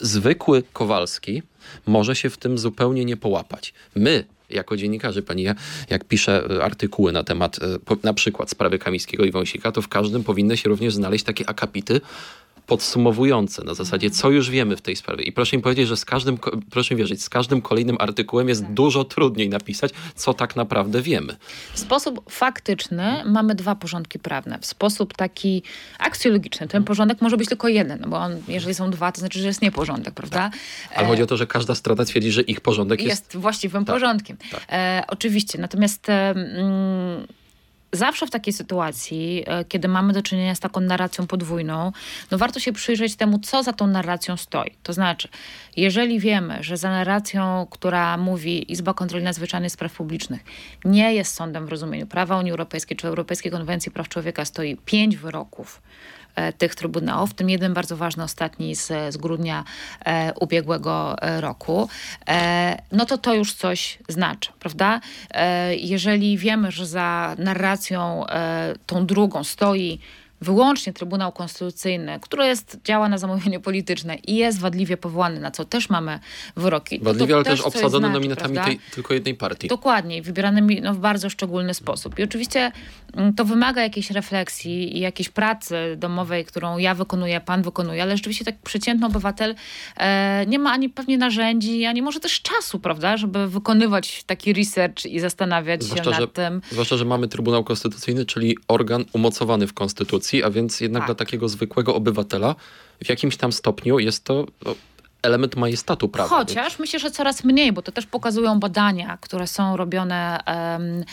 Zwykły 0.00 0.62
Kowalski 0.72 1.42
może 1.86 2.03
się 2.12 2.30
w 2.30 2.36
tym 2.36 2.58
zupełnie 2.58 3.04
nie 3.04 3.16
połapać. 3.16 3.74
My, 3.96 4.24
jako 4.50 4.76
dziennikarze, 4.76 5.22
pani 5.22 5.42
ja, 5.42 5.54
jak 5.90 6.04
piszę 6.04 6.48
e, 6.50 6.64
artykuły 6.64 7.12
na 7.12 7.24
temat 7.24 7.58
e, 7.62 7.96
na 8.02 8.14
przykład 8.14 8.50
sprawy 8.50 8.78
Kamińskiego 8.78 9.24
i 9.24 9.30
Wąsika, 9.30 9.72
to 9.72 9.82
w 9.82 9.88
każdym 9.88 10.24
powinny 10.24 10.56
się 10.56 10.68
również 10.68 10.94
znaleźć 10.94 11.24
takie 11.24 11.48
akapity 11.48 12.00
podsumowujące 12.66 13.64
na 13.64 13.74
zasadzie, 13.74 14.10
co 14.10 14.30
już 14.30 14.50
wiemy 14.50 14.76
w 14.76 14.80
tej 14.80 14.96
sprawie. 14.96 15.24
I 15.24 15.32
proszę 15.32 15.56
mi 15.56 15.62
powiedzieć, 15.62 15.88
że 15.88 15.96
z 15.96 16.04
każdym, 16.04 16.38
proszę 16.70 16.94
mi 16.94 16.98
wierzyć, 16.98 17.22
z 17.22 17.28
każdym 17.28 17.62
kolejnym 17.62 17.96
artykułem 18.00 18.48
jest 18.48 18.64
dużo 18.64 19.04
trudniej 19.04 19.48
napisać, 19.48 19.92
co 20.14 20.34
tak 20.34 20.56
naprawdę 20.56 21.02
wiemy. 21.02 21.36
W 21.74 21.78
sposób 21.78 22.30
faktyczny 22.30 23.22
mamy 23.26 23.54
dwa 23.54 23.74
porządki 23.74 24.18
prawne. 24.18 24.58
W 24.58 24.66
sposób 24.66 25.14
taki 25.16 25.62
aksjologiczny 25.98 26.68
ten 26.68 26.84
porządek 26.84 27.20
może 27.22 27.36
być 27.36 27.48
tylko 27.48 27.68
jeden, 27.68 28.00
no 28.00 28.08
bo 28.08 28.16
on, 28.16 28.36
jeżeli 28.48 28.74
są 28.74 28.90
dwa, 28.90 29.12
to 29.12 29.20
znaczy, 29.20 29.38
że 29.38 29.46
jest 29.46 29.62
nieporządek, 29.62 30.14
prawda? 30.14 30.50
Ale 30.94 31.06
chodzi 31.08 31.22
o 31.22 31.26
to, 31.26 31.36
że 31.36 31.46
każda 31.46 31.74
strona 31.74 32.04
twierdzi, 32.04 32.32
że 32.32 32.42
ich 32.42 32.60
porządek 32.60 33.00
jest... 33.02 33.10
jest 33.10 33.36
właściwym 33.36 33.84
Tak, 33.84 33.94
porządkiem. 33.96 34.36
tak. 34.50 34.60
E, 34.68 35.04
oczywiście, 35.08 35.58
natomiast 35.58 36.08
mm, 36.08 37.26
zawsze 37.96 38.26
w 38.26 38.30
takiej 38.30 38.52
sytuacji, 38.52 39.44
e, 39.46 39.64
kiedy 39.64 39.88
mamy 39.88 40.12
do 40.12 40.22
czynienia 40.22 40.54
z 40.54 40.60
taką 40.60 40.80
narracją 40.80 41.26
podwójną, 41.26 41.92
no 42.30 42.38
warto 42.38 42.60
się 42.60 42.72
przyjrzeć 42.72 43.16
temu, 43.16 43.38
co 43.38 43.62
za 43.62 43.72
tą 43.72 43.86
narracją 43.86 44.36
stoi. 44.36 44.70
To 44.82 44.92
znaczy, 44.92 45.28
jeżeli 45.76 46.20
wiemy, 46.20 46.58
że 46.60 46.76
za 46.76 46.90
narracją, 46.90 47.66
która 47.70 48.16
mówi 48.16 48.72
Izba 48.72 48.94
Kontroli 48.94 49.24
Nadzwyczajnej 49.24 49.70
Spraw 49.70 49.92
Publicznych, 49.92 50.44
nie 50.84 51.14
jest 51.14 51.34
sądem 51.34 51.66
w 51.66 51.68
rozumieniu 51.68 52.06
prawa 52.06 52.38
Unii 52.38 52.50
Europejskiej 52.50 52.96
czy 52.96 53.06
Europejskiej 53.06 53.52
Konwencji 53.52 53.92
Praw 53.92 54.08
Człowieka, 54.08 54.44
stoi 54.44 54.76
pięć 54.76 55.16
wyroków 55.16 55.82
tych 56.58 56.74
trybunałów, 56.74 57.30
w 57.30 57.34
tym 57.34 57.50
jeden 57.50 57.74
bardzo 57.74 57.96
ważny, 57.96 58.22
ostatni 58.22 58.74
z, 58.74 58.86
z 58.86 59.16
grudnia 59.16 59.64
e, 60.04 60.32
ubiegłego 60.40 61.22
e, 61.22 61.40
roku, 61.40 61.88
e, 62.28 62.82
no 62.92 63.06
to 63.06 63.18
to 63.18 63.34
już 63.34 63.52
coś 63.52 63.98
znaczy, 64.08 64.52
prawda? 64.60 65.00
E, 65.30 65.76
jeżeli 65.76 66.38
wiemy, 66.38 66.70
że 66.70 66.86
za 66.86 67.36
narracją 67.38 68.26
e, 68.26 68.74
tą 68.86 69.06
drugą 69.06 69.44
stoi 69.44 70.00
wyłącznie 70.44 70.92
Trybunał 70.92 71.32
Konstytucyjny, 71.32 72.18
który 72.22 72.46
jest, 72.46 72.78
działa 72.84 73.08
na 73.08 73.18
zamówienie 73.18 73.60
polityczne 73.60 74.16
i 74.16 74.36
jest 74.36 74.60
wadliwie 74.60 74.96
powołany, 74.96 75.40
na 75.40 75.50
co 75.50 75.64
też 75.64 75.90
mamy 75.90 76.18
wyroki. 76.56 76.98
no 76.98 77.04
to 77.04 77.10
Wadliwie, 77.10 77.34
ale 77.34 77.44
też 77.44 77.58
coś 77.58 77.66
obsadzony 77.66 78.06
znaczy, 78.06 78.12
nominatami 78.12 78.58
tej, 78.58 78.78
tylko 78.90 79.14
jednej 79.14 79.34
partii. 79.34 79.68
Dokładnie, 79.68 80.22
wybieranymi 80.22 80.80
no, 80.80 80.94
w 80.94 80.98
bardzo 80.98 81.30
szczególny 81.30 81.74
sposób. 81.74 82.18
I 82.18 82.22
oczywiście 82.22 82.72
mm, 83.16 83.34
to 83.34 83.44
wymaga 83.44 83.82
jakiejś 83.82 84.10
refleksji 84.10 84.96
i 84.96 85.00
jakiejś 85.00 85.28
pracy 85.28 85.76
domowej, 85.96 86.44
którą 86.44 86.78
ja 86.78 86.94
wykonuję, 86.94 87.40
pan 87.40 87.62
wykonuje, 87.62 88.02
ale 88.02 88.16
rzeczywiście 88.16 88.44
tak 88.44 88.58
przeciętny 88.58 89.06
obywatel 89.06 89.54
e, 89.96 90.44
nie 90.46 90.58
ma 90.58 90.72
ani 90.72 90.88
pewnie 90.88 91.18
narzędzi, 91.18 91.84
ani 91.84 92.02
może 92.02 92.20
też 92.20 92.42
czasu, 92.42 92.78
prawda, 92.78 93.16
żeby 93.16 93.48
wykonywać 93.48 94.24
taki 94.24 94.52
research 94.52 95.06
i 95.06 95.20
zastanawiać 95.20 95.82
Zwłaszcza, 95.82 96.04
się 96.04 96.10
nad 96.10 96.20
że- 96.20 96.28
tym. 96.28 96.60
Zwłaszcza, 96.70 96.96
że 96.96 97.04
mamy 97.04 97.28
Trybunał 97.28 97.64
Konstytucyjny, 97.64 98.26
czyli 98.26 98.56
organ 98.68 99.04
umocowany 99.12 99.66
w 99.66 99.74
Konstytucji, 99.74 100.33
a 100.42 100.50
więc 100.50 100.80
jednak 100.80 101.00
Tak. 101.00 101.08
dla 101.08 101.14
takiego 101.14 101.48
zwykłego 101.48 101.94
obywatela 101.94 102.56
w 103.04 103.08
jakimś 103.08 103.36
tam 103.36 103.52
stopniu 103.52 103.98
jest 103.98 104.24
to 104.24 104.46
no, 104.64 104.74
element 105.24 105.56
majestatu 105.56 106.08
prawa. 106.08 106.28
Chociaż 106.28 106.78
myślę, 106.78 106.98
że 106.98 107.10
coraz 107.10 107.44
mniej, 107.44 107.72
bo 107.72 107.82
to 107.82 107.92
też 107.92 108.06
pokazują 108.06 108.60
badania, 108.60 109.18
które 109.20 109.46
są 109.46 109.76
robione 109.76 110.44
em, 110.44 111.04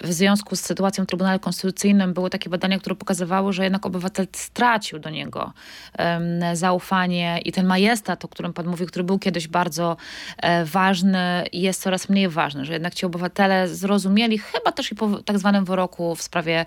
w 0.00 0.12
związku 0.12 0.56
z 0.56 0.60
sytuacją 0.60 1.04
w 1.04 1.06
Trybunale 1.06 1.38
Konstytucyjnym. 1.38 2.14
Były 2.14 2.30
takie 2.30 2.50
badania, 2.50 2.78
które 2.78 2.96
pokazywały, 2.96 3.52
że 3.52 3.64
jednak 3.64 3.86
obywatel 3.86 4.26
stracił 4.32 4.98
do 4.98 5.10
niego 5.10 5.52
em, 5.92 6.56
zaufanie 6.56 7.40
i 7.44 7.52
ten 7.52 7.66
majestat, 7.66 8.24
o 8.24 8.28
którym 8.28 8.52
pan 8.52 8.66
mówił, 8.66 8.86
który 8.86 9.04
był 9.04 9.18
kiedyś 9.18 9.48
bardzo 9.48 9.96
e, 10.36 10.64
ważny, 10.64 11.44
jest 11.52 11.82
coraz 11.82 12.08
mniej 12.08 12.28
ważny, 12.28 12.64
że 12.64 12.72
jednak 12.72 12.94
ci 12.94 13.06
obywatele 13.06 13.68
zrozumieli, 13.68 14.38
chyba 14.38 14.72
też 14.72 14.92
i 14.92 14.94
po 14.94 15.22
tak 15.22 15.38
zwanym 15.38 15.64
wyroku 15.64 16.14
w 16.14 16.22
sprawie 16.22 16.66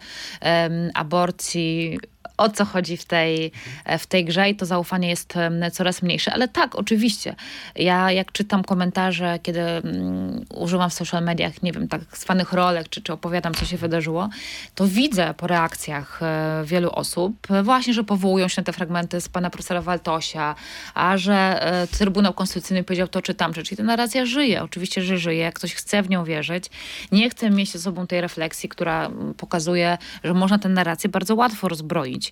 aborcji, 0.93 1.99
o 2.37 2.49
co 2.49 2.65
chodzi 2.65 2.97
w 2.97 3.05
tej, 3.05 3.51
w 3.99 4.05
tej 4.05 4.25
grze 4.25 4.49
i 4.49 4.55
to 4.55 4.65
zaufanie 4.65 5.09
jest 5.09 5.33
coraz 5.71 6.01
mniejsze. 6.01 6.33
Ale 6.33 6.47
tak, 6.47 6.75
oczywiście. 6.75 7.35
Ja 7.75 8.11
jak 8.11 8.31
czytam 8.31 8.63
komentarze, 8.63 9.39
kiedy 9.43 9.61
mm, 9.61 10.45
używam 10.55 10.89
w 10.89 10.93
social 10.93 11.23
mediach, 11.23 11.63
nie 11.63 11.71
wiem, 11.71 11.87
tak 11.87 12.01
zwanych 12.13 12.53
rolek, 12.53 12.89
czy, 12.89 13.01
czy 13.01 13.13
opowiadam, 13.13 13.53
co 13.53 13.65
się 13.65 13.77
wydarzyło, 13.77 14.29
to 14.75 14.87
widzę 14.87 15.33
po 15.37 15.47
reakcjach 15.47 16.19
e, 16.23 16.63
wielu 16.65 16.89
osób 16.91 17.51
e, 17.51 17.63
właśnie, 17.63 17.93
że 17.93 18.03
powołują 18.03 18.47
się 18.47 18.61
na 18.61 18.63
te 18.63 18.73
fragmenty 18.73 19.21
z 19.21 19.29
pana 19.29 19.49
profesora 19.49 19.81
Waltosia, 19.81 20.55
a 20.93 21.17
że 21.17 21.33
e, 21.33 21.87
Trybunał 21.87 22.33
Konstytucyjny 22.33 22.83
powiedział 22.83 23.07
to 23.07 23.21
czy 23.21 23.33
tamże. 23.33 23.63
Czyli 23.63 23.77
ta 23.77 23.83
narracja 23.83 24.25
żyje. 24.25 24.63
Oczywiście, 24.63 25.01
że 25.01 25.17
żyje. 25.17 25.39
Jak 25.39 25.55
ktoś 25.55 25.73
chce 25.73 26.03
w 26.03 26.09
nią 26.09 26.23
wierzyć, 26.23 26.65
nie 27.11 27.29
chce 27.29 27.49
mieć 27.49 27.71
ze 27.71 27.79
sobą 27.79 28.07
tej 28.07 28.21
refleksji, 28.21 28.69
która 28.69 29.05
mm, 29.05 29.33
pokazuje, 29.33 29.97
że 30.23 30.33
można 30.33 30.59
tę 30.59 30.69
narrację 30.69 31.09
bardzo 31.09 31.35
łatwo 31.35 31.67
rozbroić. 31.67 32.22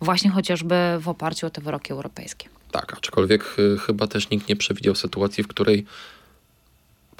Właśnie 0.00 0.30
chociażby 0.30 0.74
w 1.00 1.08
oparciu 1.08 1.46
o 1.46 1.50
te 1.50 1.60
wyroki 1.60 1.92
europejskie. 1.92 2.48
Tak, 2.70 2.94
aczkolwiek 2.94 3.56
y, 3.58 3.78
chyba 3.78 4.06
też 4.06 4.30
nikt 4.30 4.48
nie 4.48 4.56
przewidział 4.56 4.94
sytuacji, 4.94 5.44
w 5.44 5.48
której 5.48 5.86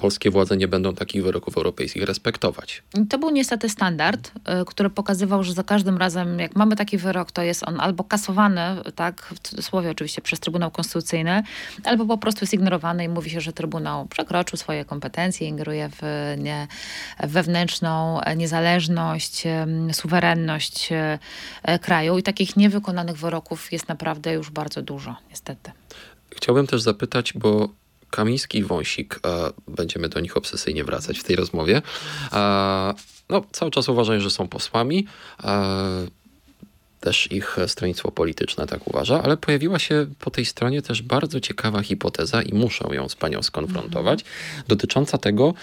polskie 0.01 0.31
władze 0.31 0.57
nie 0.57 0.67
będą 0.67 0.95
takich 0.95 1.23
wyroków 1.23 1.57
europejskich 1.57 2.03
respektować. 2.03 2.83
To 3.09 3.17
był 3.17 3.29
niestety 3.29 3.69
standard, 3.69 4.31
y, 4.61 4.65
który 4.65 4.89
pokazywał, 4.89 5.43
że 5.43 5.53
za 5.53 5.63
każdym 5.63 5.97
razem, 5.97 6.39
jak 6.39 6.55
mamy 6.55 6.75
taki 6.75 6.97
wyrok, 6.97 7.31
to 7.31 7.41
jest 7.41 7.67
on 7.67 7.79
albo 7.79 8.03
kasowany, 8.03 8.61
tak, 8.95 9.21
w 9.21 9.39
cudzysłowie 9.39 9.89
oczywiście, 9.89 10.21
przez 10.21 10.39
Trybunał 10.39 10.71
Konstytucyjny, 10.71 11.43
albo 11.83 12.05
po 12.05 12.17
prostu 12.17 12.43
jest 12.43 12.53
ignorowany 12.53 13.03
i 13.03 13.09
mówi 13.09 13.29
się, 13.29 13.41
że 13.41 13.53
Trybunał 13.53 14.05
przekroczył 14.05 14.57
swoje 14.57 14.85
kompetencje, 14.85 15.47
ingeruje 15.47 15.89
w 16.01 16.01
nie, 16.37 16.67
wewnętrzną 17.19 18.19
niezależność, 18.35 19.43
suwerenność 19.93 20.89
e, 20.91 21.79
kraju 21.79 22.17
i 22.17 22.23
takich 22.23 22.57
niewykonanych 22.57 23.17
wyroków 23.17 23.71
jest 23.71 23.87
naprawdę 23.87 24.33
już 24.33 24.49
bardzo 24.49 24.81
dużo, 24.81 25.15
niestety. 25.29 25.71
Chciałbym 26.35 26.67
też 26.67 26.81
zapytać, 26.81 27.33
bo 27.33 27.80
Kamiński 28.11 28.57
i 28.57 28.63
Wąsik, 28.63 29.19
e, 29.25 29.51
będziemy 29.67 30.09
do 30.09 30.19
nich 30.19 30.37
obsesyjnie 30.37 30.83
wracać 30.83 31.19
w 31.19 31.23
tej 31.23 31.35
rozmowie, 31.35 31.81
e, 32.33 32.93
no, 33.29 33.43
cały 33.51 33.71
czas 33.71 33.89
uważają, 33.89 34.19
że 34.19 34.29
są 34.29 34.47
posłami. 34.47 35.07
E, 35.43 36.21
też 36.99 37.31
ich 37.31 37.57
stronnictwo 37.67 38.11
polityczne 38.11 38.67
tak 38.67 38.87
uważa, 38.87 39.23
ale 39.23 39.37
pojawiła 39.37 39.79
się 39.79 40.05
po 40.19 40.31
tej 40.31 40.45
stronie 40.45 40.81
też 40.81 41.01
bardzo 41.01 41.39
ciekawa 41.39 41.81
hipoteza 41.81 42.41
i 42.41 42.53
muszę 42.53 42.85
ją 42.91 43.09
z 43.09 43.15
panią 43.15 43.43
skonfrontować, 43.43 44.19
mhm. 44.21 44.63
dotycząca 44.67 45.17
tego, 45.17 45.53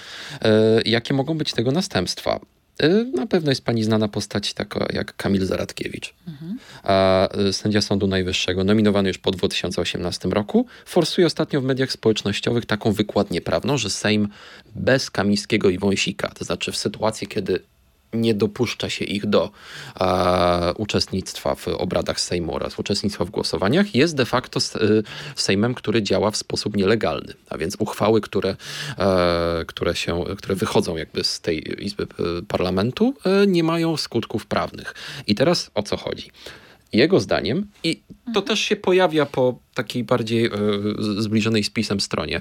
jakie 0.85 1.15
mogą 1.15 1.39
być 1.39 1.53
tego 1.53 1.71
następstwa. 1.71 2.41
E, 2.79 2.89
na 3.05 3.27
pewno 3.27 3.51
jest 3.51 3.65
pani 3.65 3.85
znana 3.85 4.09
postać 4.09 4.55
taka 4.55 4.87
jak 4.93 5.17
Kamil 5.17 5.47
Zaradkiewicz, 5.47 6.15
mhm. 6.29 6.59
a 6.83 7.29
e, 7.29 7.53
sędzia 7.53 7.81
Sądu 7.81 8.07
Najwyższego, 8.07 8.65
nominowany 8.65 9.09
już 9.09 9.19
po 9.19 9.31
2018 9.31 10.29
roku, 10.29 10.67
forsuje 10.87 11.27
ostatnio 11.27 11.61
w 11.61 11.65
mediach 11.65 11.93
społecznościowych 11.93 12.67
taką 12.67 12.93
wykładnię 12.93 13.41
prawną, 13.41 13.79
że 13.79 13.91
Sejm 13.91 14.29
bez 14.75 15.11
Kamińskiego 15.11 15.71
i 15.71 15.79
Wąsika, 15.79 16.29
to 16.29 16.45
znaczy 16.45 16.73
w 16.73 16.77
sytuacji, 16.77 17.27
kiedy 17.27 17.61
nie 18.13 18.35
dopuszcza 18.35 18.91
się 18.91 19.05
ich 19.05 19.27
do 19.27 19.51
e, 20.01 20.75
uczestnictwa 20.75 21.55
w 21.55 21.69
obradach 21.69 22.21
Sejmu 22.21 22.55
oraz 22.55 22.79
uczestnictwa 22.79 23.25
w 23.25 23.31
głosowaniach, 23.31 23.95
jest 23.95 24.17
de 24.17 24.27
facto 24.27 24.61
e, 24.61 24.81
Sejmem, 25.37 25.75
który 25.75 26.03
działa 26.03 26.31
w 26.31 26.37
sposób 26.37 26.77
nielegalny. 26.77 27.35
A 27.51 27.59
więc 27.59 27.77
uchwały, 27.79 28.21
które, 28.21 28.57
e, 28.99 29.65
które, 29.67 29.97
się, 29.97 30.25
które 30.37 30.55
wychodzą 30.55 30.97
jakby 30.97 31.25
z 31.25 31.41
tej 31.41 31.85
Izby 31.85 32.03
e, 32.03 32.07
Parlamentu, 32.49 33.15
e, 33.25 33.47
nie 33.47 33.65
mają 33.65 33.97
skutków 33.97 34.47
prawnych. 34.47 34.95
I 35.27 35.35
teraz 35.35 35.71
o 35.75 35.83
co 35.83 35.97
chodzi? 35.97 36.31
Jego 36.93 37.21
zdaniem, 37.21 37.67
i 37.85 37.97
to 38.25 38.29
mhm. 38.29 38.47
też 38.47 38.61
się 38.61 38.77
pojawia 38.77 39.27
po 39.27 39.59
takiej 39.75 40.05
bardziej 40.05 40.47
e, 40.47 40.51
zbliżonej 41.19 41.65
z 41.65 41.71
pisem 41.71 42.01
stronie 42.01 42.41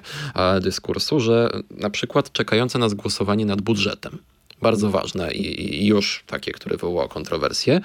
dyskursu, 0.62 1.20
że 1.20 1.50
na 1.70 1.90
przykład 1.90 2.32
czekające 2.32 2.80
nas 2.80 2.94
głosowanie 2.94 3.46
nad 3.46 3.62
budżetem 3.62 4.20
bardzo 4.62 4.90
ważne 4.90 5.32
i, 5.32 5.88
już 5.88 6.24
takie, 6.28 6.52
które 6.52 6.78
wywołało 6.78 7.10
kontrowersje. 7.10 7.82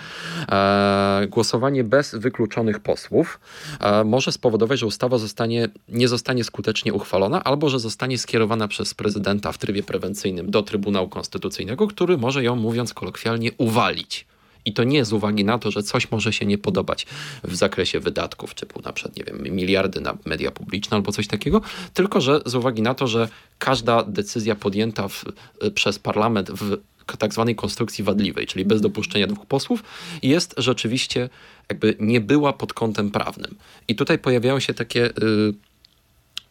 E, 0.53 1.27
głosowanie 1.31 1.85
bez 1.85 2.15
wykluczonych 2.15 2.81
posłów 2.81 3.41
e, 3.81 4.05
może 4.05 4.33
spowodować, 4.33 4.79
że 4.79 4.87
ustawa 4.87 5.19
zostanie, 5.19 5.69
nie 5.89 6.09
zostanie 6.09 6.45
skutecznie 6.45 6.93
uchwalona, 6.93 7.45
albo 7.45 7.69
że 7.69 7.79
zostanie 7.79 8.19
skierowana 8.19 8.69
przez 8.69 8.95
prezydenta 8.95 9.53
w 9.53 9.59
trybie 9.59 9.83
prewencyjnym 9.83 10.51
do 10.51 10.63
Trybunału 10.63 11.09
Konstytucyjnego, 11.09 11.87
który 11.87 12.19
może 12.19 12.45
ją, 12.45 12.57
mówiąc 12.57 12.95
kolokwialnie, 12.95 13.51
uwalić. 13.59 14.27
I 14.65 14.73
to 14.73 14.85
nie 14.85 15.05
z 15.05 15.13
uwagi 15.13 15.45
na 15.45 15.59
to, 15.59 15.71
że 15.71 15.83
coś 15.83 16.11
może 16.11 16.33
się 16.33 16.47
nie 16.47 16.59
podobać 16.59 17.07
w 17.45 17.55
zakresie 17.55 18.01
wydatków, 18.01 18.55
typu 18.55 18.81
na 18.85 18.93
przykład, 18.93 19.17
nie 19.17 19.25
wiem, 19.25 19.43
miliardy 19.43 20.01
na 20.01 20.17
media 20.25 20.51
publiczne 20.51 20.97
albo 20.97 21.13
coś 21.13 21.27
takiego, 21.27 21.61
tylko 21.95 22.21
że 22.21 22.41
z 22.47 22.55
uwagi 22.55 22.83
na 22.83 22.95
to, 22.95 23.07
że 23.07 23.29
każda 23.59 24.03
decyzja 24.03 24.55
podjęta 24.55 25.09
w, 25.09 25.25
y, 25.65 25.71
przez 25.71 25.99
parlament 25.99 26.51
w 26.51 26.77
tak 27.19 27.33
zwanej 27.33 27.57
konstrukcji 27.57 28.05
wadliwej, 28.05 28.47
czyli 28.47 28.65
bez 28.65 28.81
dopuszczenia 28.81 29.27
dwóch 29.27 29.47
posłów, 29.47 29.83
jest 30.23 30.55
rzeczywiście 30.57 31.29
jakby 31.69 31.97
nie 32.01 32.21
była 32.21 32.53
pod 32.53 32.73
kątem 32.73 33.11
prawnym. 33.11 33.57
I 33.89 33.95
tutaj 33.95 34.19
pojawiają 34.19 34.61
się 34.61 34.75
takie 34.75 35.07
y, 35.07 35.13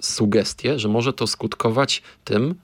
sugestie, 0.02 0.80
że 0.80 0.88
może 0.88 1.14
to 1.14 1.28
skutkować 1.28 2.02
tym, 2.24 2.56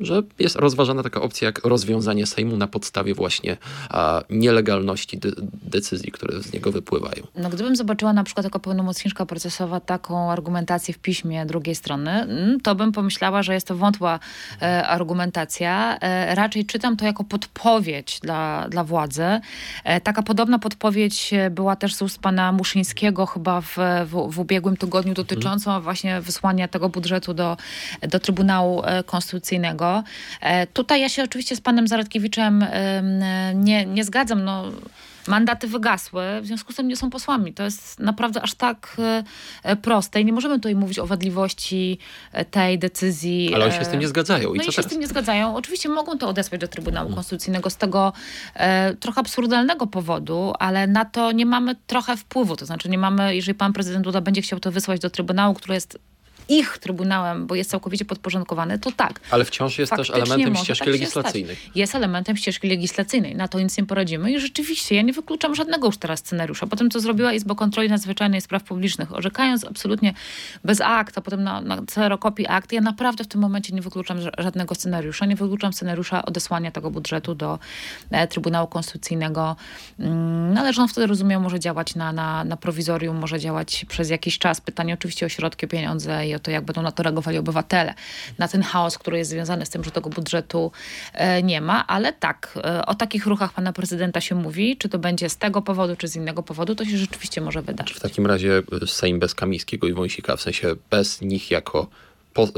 że 0.00 0.22
jest 0.38 0.56
rozważana 0.56 1.02
taka 1.02 1.20
opcja 1.20 1.46
jak 1.46 1.64
rozwiązanie 1.64 2.26
Sejmu 2.26 2.56
na 2.56 2.66
podstawie 2.66 3.14
właśnie 3.14 3.56
a, 3.90 4.22
nielegalności 4.30 5.18
de 5.18 5.30
decyzji, 5.62 6.12
które 6.12 6.42
z 6.42 6.52
niego 6.52 6.72
wypływają. 6.72 7.26
No 7.36 7.50
gdybym 7.50 7.76
zobaczyła 7.76 8.12
na 8.12 8.24
przykład 8.24 8.44
jako 8.44 8.60
pełnomocniczka 8.60 9.26
procesowa 9.26 9.80
taką 9.80 10.30
argumentację 10.30 10.94
w 10.94 10.98
piśmie 10.98 11.46
drugiej 11.46 11.74
strony, 11.74 12.10
mm, 12.10 12.60
to 12.60 12.74
bym 12.74 12.92
pomyślała, 12.92 13.42
że 13.42 13.54
jest 13.54 13.66
to 13.66 13.76
wątła 13.76 14.18
e, 14.62 14.86
argumentacja. 14.86 15.98
E, 15.98 16.34
raczej 16.34 16.66
czytam 16.66 16.96
to 16.96 17.04
jako 17.04 17.24
podpowiedź 17.24 18.20
dla, 18.22 18.68
dla 18.68 18.84
władzy. 18.84 19.40
E, 19.84 20.00
taka 20.00 20.22
podobna 20.22 20.58
podpowiedź 20.58 21.34
była 21.50 21.76
też 21.76 21.94
z 21.94 22.02
ust 22.02 22.18
pana 22.18 22.52
Muszyńskiego 22.52 23.26
chyba 23.26 23.60
w, 23.60 23.76
w, 24.06 24.28
w 24.30 24.38
ubiegłym 24.38 24.76
tygodniu 24.76 25.14
dotyczącą 25.14 25.80
właśnie 25.80 26.20
wysłania 26.20 26.68
tego 26.68 26.88
budżetu 26.88 27.34
do, 27.34 27.56
do 28.08 28.20
Trybunału 28.20 28.82
e, 28.84 29.04
Konstytucyjnego. 29.04 29.83
E, 30.40 30.66
tutaj 30.66 31.00
ja 31.00 31.08
się 31.08 31.22
oczywiście 31.22 31.56
z 31.56 31.60
panem 31.60 31.88
Zaradkiewiczem 31.88 32.64
nie, 33.54 33.86
nie 33.86 34.04
zgadzam. 34.04 34.44
No, 34.44 34.64
mandaty 35.28 35.68
wygasły, 35.68 36.22
w 36.42 36.46
związku 36.46 36.72
z 36.72 36.76
tym 36.76 36.88
nie 36.88 36.96
są 36.96 37.10
posłami. 37.10 37.52
To 37.52 37.62
jest 37.62 38.00
naprawdę 38.00 38.42
aż 38.42 38.54
tak 38.54 38.96
e, 39.62 39.76
proste 39.76 40.20
i 40.20 40.24
nie 40.24 40.32
możemy 40.32 40.54
tutaj 40.54 40.74
mówić 40.74 40.98
o 40.98 41.06
wadliwości 41.06 41.98
e, 42.32 42.44
tej 42.44 42.78
decyzji. 42.78 43.54
Ale 43.54 43.64
oni 43.64 43.74
się 43.74 43.84
z 43.84 43.88
tym 43.88 44.00
nie 44.00 44.08
zgadzają. 44.08 44.54
I 44.54 44.58
no 44.58 44.64
co 44.64 44.70
i 44.70 44.72
się 44.72 44.82
z 44.82 44.86
tym 44.86 45.00
nie 45.00 45.06
zgadzają. 45.06 45.56
Oczywiście 45.56 45.88
mogą 45.88 46.18
to 46.18 46.28
odesłać 46.28 46.60
do 46.60 46.68
Trybunału 46.68 47.06
hmm. 47.06 47.14
Konstytucyjnego 47.14 47.70
z 47.70 47.76
tego 47.76 48.12
trochę 49.00 49.20
absurdalnego 49.20 49.86
powodu, 49.86 50.52
ale 50.58 50.86
na 50.86 51.04
to 51.04 51.32
nie 51.32 51.46
mamy 51.46 51.76
trochę 51.86 52.16
wpływu. 52.16 52.56
To 52.56 52.66
znaczy 52.66 52.88
nie 52.88 52.98
mamy, 52.98 53.36
jeżeli 53.36 53.54
pan 53.54 53.72
prezydent 53.72 54.04
Duda 54.04 54.20
będzie 54.20 54.42
chciał 54.42 54.60
to 54.60 54.72
wysłać 54.72 55.00
do 55.00 55.10
Trybunału, 55.10 55.54
który 55.54 55.74
jest 55.74 55.98
ich 56.48 56.78
trybunałem, 56.78 57.46
bo 57.46 57.54
jest 57.54 57.70
całkowicie 57.70 58.04
podporządkowany, 58.04 58.78
to 58.78 58.92
tak. 58.92 59.20
Ale 59.30 59.44
wciąż 59.44 59.78
jest 59.78 59.92
też 59.92 60.10
elementem 60.10 60.56
ścieżki 60.56 60.84
tak 60.84 60.92
legislacyjnej. 60.92 61.56
Jest 61.74 61.94
elementem 61.94 62.36
ścieżki 62.36 62.68
legislacyjnej. 62.68 63.36
Na 63.36 63.48
to 63.48 63.60
nic 63.60 63.78
nie 63.78 63.86
poradzimy 63.86 64.32
i 64.32 64.40
rzeczywiście 64.40 64.94
ja 64.94 65.02
nie 65.02 65.12
wykluczam 65.12 65.54
żadnego 65.54 65.86
już 65.86 65.98
teraz 65.98 66.18
scenariusza. 66.18 66.66
Potem 66.66 66.90
co 66.90 67.00
zrobiła 67.00 67.32
Izba 67.32 67.54
Kontroli 67.54 67.88
Nadzwyczajnej 67.88 68.40
Spraw 68.40 68.62
Publicznych, 68.62 69.14
orzekając 69.14 69.64
absolutnie 69.64 70.14
bez 70.64 70.80
akt, 70.80 71.18
a 71.18 71.20
potem 71.20 71.42
na, 71.42 71.60
na 71.60 71.82
kserokopii 71.82 72.46
akt, 72.46 72.72
ja 72.72 72.80
naprawdę 72.80 73.24
w 73.24 73.26
tym 73.26 73.40
momencie 73.40 73.74
nie 73.74 73.82
wykluczam 73.82 74.18
żadnego 74.38 74.74
scenariusza. 74.74 75.26
Nie 75.26 75.36
wykluczam 75.36 75.72
scenariusza 75.72 76.24
odesłania 76.24 76.70
tego 76.70 76.90
budżetu 76.90 77.34
do 77.34 77.58
e, 78.10 78.28
Trybunału 78.28 78.66
Konstytucyjnego. 78.66 79.56
Mm, 79.98 80.54
no, 80.54 80.60
ale 80.60 80.72
że 80.72 80.82
on 80.82 80.88
wtedy, 80.88 81.06
rozumiem, 81.06 81.42
może 81.42 81.60
działać 81.60 81.94
na, 81.94 82.12
na, 82.12 82.44
na 82.44 82.56
prowizorium, 82.56 83.16
może 83.16 83.40
działać 83.40 83.86
przez 83.88 84.10
jakiś 84.10 84.38
czas. 84.38 84.60
Pytanie 84.60 84.94
oczywiście 84.94 85.26
o 85.26 85.28
środki, 85.28 85.68
pieniądze 85.68 86.26
i 86.26 86.33
o 86.36 86.38
to, 86.38 86.50
jak 86.50 86.64
będą 86.64 86.82
na 86.82 86.92
to 86.92 87.02
reagowali 87.02 87.38
obywatele, 87.38 87.94
na 88.38 88.48
ten 88.48 88.62
chaos, 88.62 88.98
który 88.98 89.18
jest 89.18 89.30
związany 89.30 89.66
z 89.66 89.70
tym, 89.70 89.84
że 89.84 89.90
tego 89.90 90.10
budżetu 90.10 90.72
e, 91.12 91.42
nie 91.42 91.60
ma, 91.60 91.86
ale 91.86 92.12
tak, 92.12 92.58
e, 92.64 92.86
o 92.86 92.94
takich 92.94 93.26
ruchach 93.26 93.52
pana 93.52 93.72
prezydenta 93.72 94.20
się 94.20 94.34
mówi, 94.34 94.76
czy 94.76 94.88
to 94.88 94.98
będzie 94.98 95.28
z 95.28 95.36
tego 95.36 95.62
powodu, 95.62 95.96
czy 95.96 96.08
z 96.08 96.16
innego 96.16 96.42
powodu, 96.42 96.74
to 96.74 96.84
się 96.84 96.98
rzeczywiście 96.98 97.40
może 97.40 97.62
wydarzyć. 97.62 97.96
W 97.96 98.00
takim 98.00 98.26
razie 98.26 98.62
Sejm 98.86 99.18
bez 99.18 99.34
Kamińskiego 99.34 99.86
i 99.86 99.92
Wąsika, 99.92 100.36
w 100.36 100.42
sensie 100.42 100.74
bez 100.90 101.20
nich 101.20 101.50
jako 101.50 101.86
po, 102.34 102.48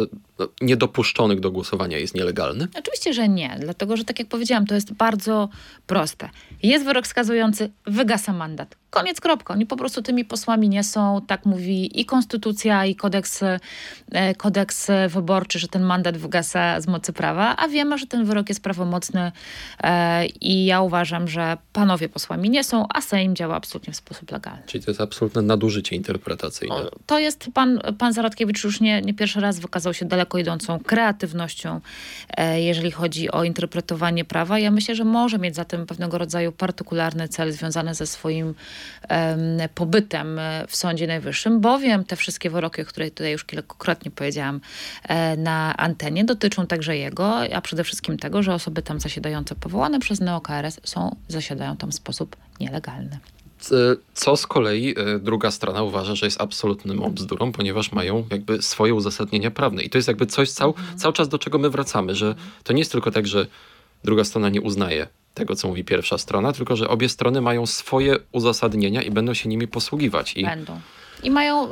niedopuszczonych 0.60 1.40
do 1.40 1.50
głosowania 1.50 1.98
jest 1.98 2.14
nielegalny? 2.14 2.68
Oczywiście, 2.78 3.12
że 3.12 3.28
nie, 3.28 3.56
dlatego 3.60 3.96
że 3.96 4.04
tak 4.04 4.18
jak 4.18 4.28
powiedziałam, 4.28 4.66
to 4.66 4.74
jest 4.74 4.92
bardzo 4.92 5.48
proste. 5.86 6.30
Jest 6.62 6.84
wyrok 6.84 7.06
skazujący, 7.06 7.70
wygasa 7.86 8.32
mandat. 8.32 8.76
Koniec, 8.90 9.20
kropka. 9.20 9.54
Oni 9.54 9.66
po 9.66 9.76
prostu 9.76 10.02
tymi 10.02 10.24
posłami 10.24 10.68
nie 10.68 10.84
są, 10.84 11.20
tak 11.26 11.46
mówi 11.46 12.00
i 12.00 12.04
konstytucja, 12.04 12.86
i 12.86 12.94
kodeks, 12.94 13.42
e, 13.42 14.34
kodeks 14.34 14.86
wyborczy, 15.08 15.58
że 15.58 15.68
ten 15.68 15.82
mandat 15.82 16.16
wygasa 16.16 16.80
z 16.80 16.86
mocy 16.86 17.12
prawa, 17.12 17.56
a 17.56 17.68
wiemy, 17.68 17.98
że 17.98 18.06
ten 18.06 18.24
wyrok 18.24 18.48
jest 18.48 18.62
prawomocny 18.62 19.32
e, 19.82 20.26
i 20.26 20.64
ja 20.64 20.80
uważam, 20.80 21.28
że 21.28 21.56
panowie 21.72 22.08
posłami 22.08 22.50
nie 22.50 22.64
są, 22.64 22.86
a 22.94 23.00
Sejm 23.00 23.36
działa 23.36 23.56
absolutnie 23.56 23.92
w 23.92 23.96
sposób 23.96 24.32
legalny. 24.32 24.62
Czyli 24.66 24.84
to 24.84 24.90
jest 24.90 25.00
absolutne 25.00 25.42
nadużycie 25.42 25.96
interpretacyjne. 25.96 26.76
To 27.06 27.18
jest, 27.18 27.46
pan, 27.54 27.80
pan 27.98 28.12
Zaradkiewicz 28.12 28.64
już 28.64 28.80
nie, 28.80 29.02
nie 29.02 29.14
pierwszy 29.14 29.40
raz 29.40 29.58
wykazał 29.58 29.94
się 29.94 30.06
daleko 30.06 30.25
idącą 30.34 30.78
kreatywnością, 30.78 31.80
e, 32.36 32.60
jeżeli 32.60 32.90
chodzi 32.90 33.30
o 33.30 33.44
interpretowanie 33.44 34.24
prawa. 34.24 34.58
Ja 34.58 34.70
myślę, 34.70 34.94
że 34.94 35.04
może 35.04 35.38
mieć 35.38 35.56
zatem 35.56 35.86
pewnego 35.86 36.18
rodzaju 36.18 36.52
partykularny 36.52 37.28
cel 37.28 37.52
związany 37.52 37.94
ze 37.94 38.06
swoim 38.06 38.54
pobytem 39.74 40.40
w 40.68 40.76
Sądzie 40.76 41.06
Najwyższym, 41.06 41.60
bowiem 41.60 42.04
te 42.04 42.16
wszystkie 42.16 42.50
wyroki, 42.50 42.82
o 42.82 42.84
których 42.84 43.14
tutaj 43.14 43.32
już 43.32 43.44
kilkukrotnie 43.44 44.10
powiedziałam 44.10 44.60
e, 45.08 45.36
na 45.36 45.76
antenie, 45.76 46.24
dotyczą 46.24 46.66
także 46.66 46.96
jego, 46.96 47.54
a 47.54 47.60
przede 47.60 47.84
wszystkim 47.84 48.18
tego, 48.18 48.42
że 48.42 48.54
osoby 48.54 48.82
tam 48.82 49.00
zasiadające 49.00 49.54
powołane 49.54 50.00
przez 50.00 50.20
NeoKRS 50.20 50.80
są, 50.84 51.16
zasiadają 51.28 51.76
tam 51.76 51.90
w 51.90 51.94
sposób 51.94 52.36
nielegalny. 52.60 53.18
Co 54.14 54.36
z 54.36 54.46
kolei 54.46 54.94
e, 54.96 55.18
druga 55.18 55.50
strona 55.50 55.82
uważa, 55.82 56.14
że 56.14 56.26
jest 56.26 56.40
absolutnym 56.40 57.02
bzdurą, 57.10 57.52
ponieważ 57.52 57.92
mają 57.92 58.26
jakby 58.30 58.62
swoje 58.62 58.94
uzasadnienia 58.94 59.50
prawne. 59.50 59.82
I 59.82 59.90
to 59.90 59.98
jest 59.98 60.08
jakby 60.08 60.26
coś 60.26 60.50
cał, 60.50 60.68
mhm. 60.68 60.98
cały 60.98 61.14
czas 61.14 61.28
do 61.28 61.38
czego 61.38 61.58
my 61.58 61.70
wracamy, 61.70 62.14
że 62.14 62.34
to 62.64 62.72
nie 62.72 62.78
jest 62.78 62.92
tylko 62.92 63.10
tak, 63.10 63.26
że 63.26 63.46
druga 64.04 64.24
strona 64.24 64.48
nie 64.48 64.60
uznaje 64.60 65.06
tego, 65.34 65.56
co 65.56 65.68
mówi 65.68 65.84
pierwsza 65.84 66.18
strona, 66.18 66.52
tylko 66.52 66.76
że 66.76 66.88
obie 66.88 67.08
strony 67.08 67.40
mają 67.40 67.66
swoje 67.66 68.16
uzasadnienia 68.32 69.02
i 69.02 69.10
będą 69.10 69.34
się 69.34 69.48
nimi 69.48 69.68
posługiwać. 69.68 70.36
I 70.36 70.44
będą. 70.44 70.80
I 71.22 71.30
mają, 71.30 71.66
y, 71.66 71.68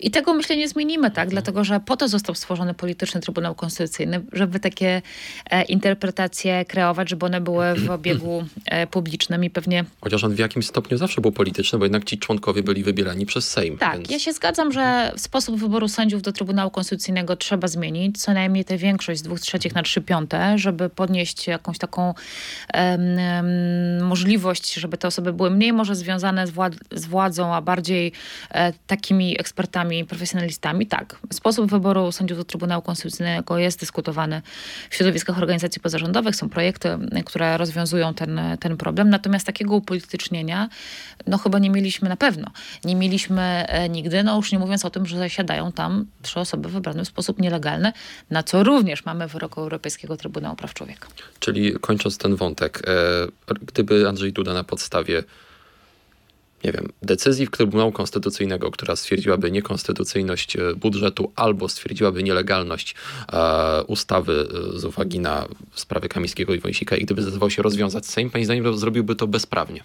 i 0.00 0.10
tego 0.10 0.34
myślę 0.34 0.56
nie 0.56 0.68
zmienimy, 0.68 1.10
tak? 1.10 1.28
Dlatego, 1.28 1.64
że 1.64 1.80
po 1.80 1.96
to 1.96 2.08
został 2.08 2.34
stworzony 2.34 2.74
polityczny 2.74 3.20
Trybunał 3.20 3.54
Konstytucyjny, 3.54 4.20
żeby 4.32 4.60
takie 4.60 5.02
e, 5.50 5.62
interpretacje 5.62 6.64
kreować, 6.64 7.10
żeby 7.10 7.26
one 7.26 7.40
były 7.40 7.74
w 7.74 7.90
obiegu 7.90 8.44
e, 8.64 8.86
publicznym 8.86 9.44
i 9.44 9.50
pewnie 9.50 9.84
Chociaż 10.00 10.24
on 10.24 10.34
w 10.34 10.38
jakimś 10.38 10.66
stopniu 10.66 10.98
zawsze 10.98 11.20
był 11.20 11.32
polityczny, 11.32 11.78
bo 11.78 11.84
jednak 11.84 12.04
ci 12.04 12.18
członkowie 12.18 12.62
byli 12.62 12.82
wybierani 12.82 13.26
przez 13.26 13.50
Sejm. 13.50 13.78
Tak, 13.78 13.98
więc... 13.98 14.10
ja 14.10 14.18
się 14.18 14.32
zgadzam, 14.32 14.72
że 14.72 15.12
sposób 15.16 15.60
wyboru 15.60 15.88
sędziów 15.88 16.22
do 16.22 16.32
Trybunału 16.32 16.70
Konstytucyjnego 16.70 17.36
trzeba 17.36 17.68
zmienić, 17.68 18.22
co 18.22 18.34
najmniej 18.34 18.64
tę 18.64 18.76
większość 18.76 19.20
z 19.20 19.22
dwóch 19.22 19.40
trzecich 19.40 19.74
na 19.74 19.82
trzy 19.82 20.00
piąte, 20.00 20.58
żeby 20.58 20.88
podnieść 20.90 21.46
jakąś 21.46 21.78
taką 21.78 22.14
możliwość, 24.02 24.74
żeby 24.74 24.98
te 24.98 25.08
osoby 25.08 25.32
były 25.32 25.50
mniej 25.50 25.72
może 25.72 25.94
związane 25.94 26.46
z, 26.46 26.50
wład- 26.50 26.78
z 26.90 27.06
władzą, 27.06 27.54
a 27.54 27.62
bardziej 27.62 28.12
takimi 28.86 29.40
ekspertami, 29.40 30.04
profesjonalistami. 30.04 30.86
Tak, 30.86 31.16
sposób 31.32 31.70
wyboru 31.70 32.12
sędziów 32.12 32.38
do 32.38 32.44
Trybunału 32.44 32.82
Konstytucyjnego 32.82 33.58
jest 33.58 33.80
dyskutowany 33.80 34.42
w 34.90 34.94
środowiskach 34.94 35.38
organizacji 35.38 35.82
pozarządowych, 35.82 36.36
są 36.36 36.48
projekty, 36.48 36.88
które 37.24 37.58
rozwiązują 37.58 38.14
ten, 38.14 38.40
ten 38.60 38.76
problem, 38.76 39.10
natomiast 39.10 39.46
takiego 39.46 39.74
upolitycznienia 39.74 40.68
no 41.26 41.38
chyba 41.38 41.58
nie 41.58 41.70
mieliśmy 41.70 42.08
na 42.08 42.16
pewno. 42.16 42.50
Nie 42.84 42.96
mieliśmy 42.96 43.42
e, 43.42 43.88
nigdy, 43.88 44.22
no 44.22 44.36
już 44.36 44.52
nie 44.52 44.58
mówiąc 44.58 44.84
o 44.84 44.90
tym, 44.90 45.06
że 45.06 45.18
zasiadają 45.18 45.72
tam 45.72 46.06
trzy 46.22 46.40
osoby 46.40 46.68
wybrane 46.68 47.04
w 47.04 47.08
sposób 47.08 47.38
nielegalny, 47.38 47.92
na 48.30 48.42
co 48.42 48.64
również 48.64 49.04
mamy 49.04 49.28
wyrok 49.28 49.58
Europejskiego 49.58 50.16
Trybunału 50.16 50.56
Praw 50.56 50.74
Człowieka. 50.74 51.08
Czyli 51.40 51.74
kończąc 51.80 52.18
ten 52.18 52.36
wątek, 52.36 52.82
e, 52.86 53.54
gdyby 53.62 54.08
Andrzej 54.08 54.32
Duda 54.32 54.54
na 54.54 54.64
podstawie 54.64 55.22
nie 56.64 56.72
wiem, 56.72 56.88
decyzji 57.02 57.48
Trybunału 57.48 57.92
Konstytucyjnego, 57.92 58.70
która 58.70 58.96
stwierdziłaby 58.96 59.50
niekonstytucyjność 59.50 60.56
e, 60.56 60.74
budżetu 60.74 61.32
albo 61.36 61.68
stwierdziłaby 61.68 62.22
nielegalność 62.22 62.94
e, 63.32 63.82
ustawy 63.84 64.48
e, 64.74 64.78
z 64.78 64.84
uwagi 64.84 65.20
na 65.20 65.46
sprawy 65.74 66.08
Kamińskiego 66.08 66.54
i 66.54 66.58
Wąsika 66.58 66.96
i 66.96 67.04
gdyby 67.04 67.22
zdecydował 67.22 67.50
się 67.50 67.62
rozwiązać 67.62 68.06
Sejm, 68.06 68.30
pani 68.30 68.44
zdaniem 68.44 68.78
zrobiłby 68.78 69.16
to 69.16 69.26
bezprawnie. 69.26 69.80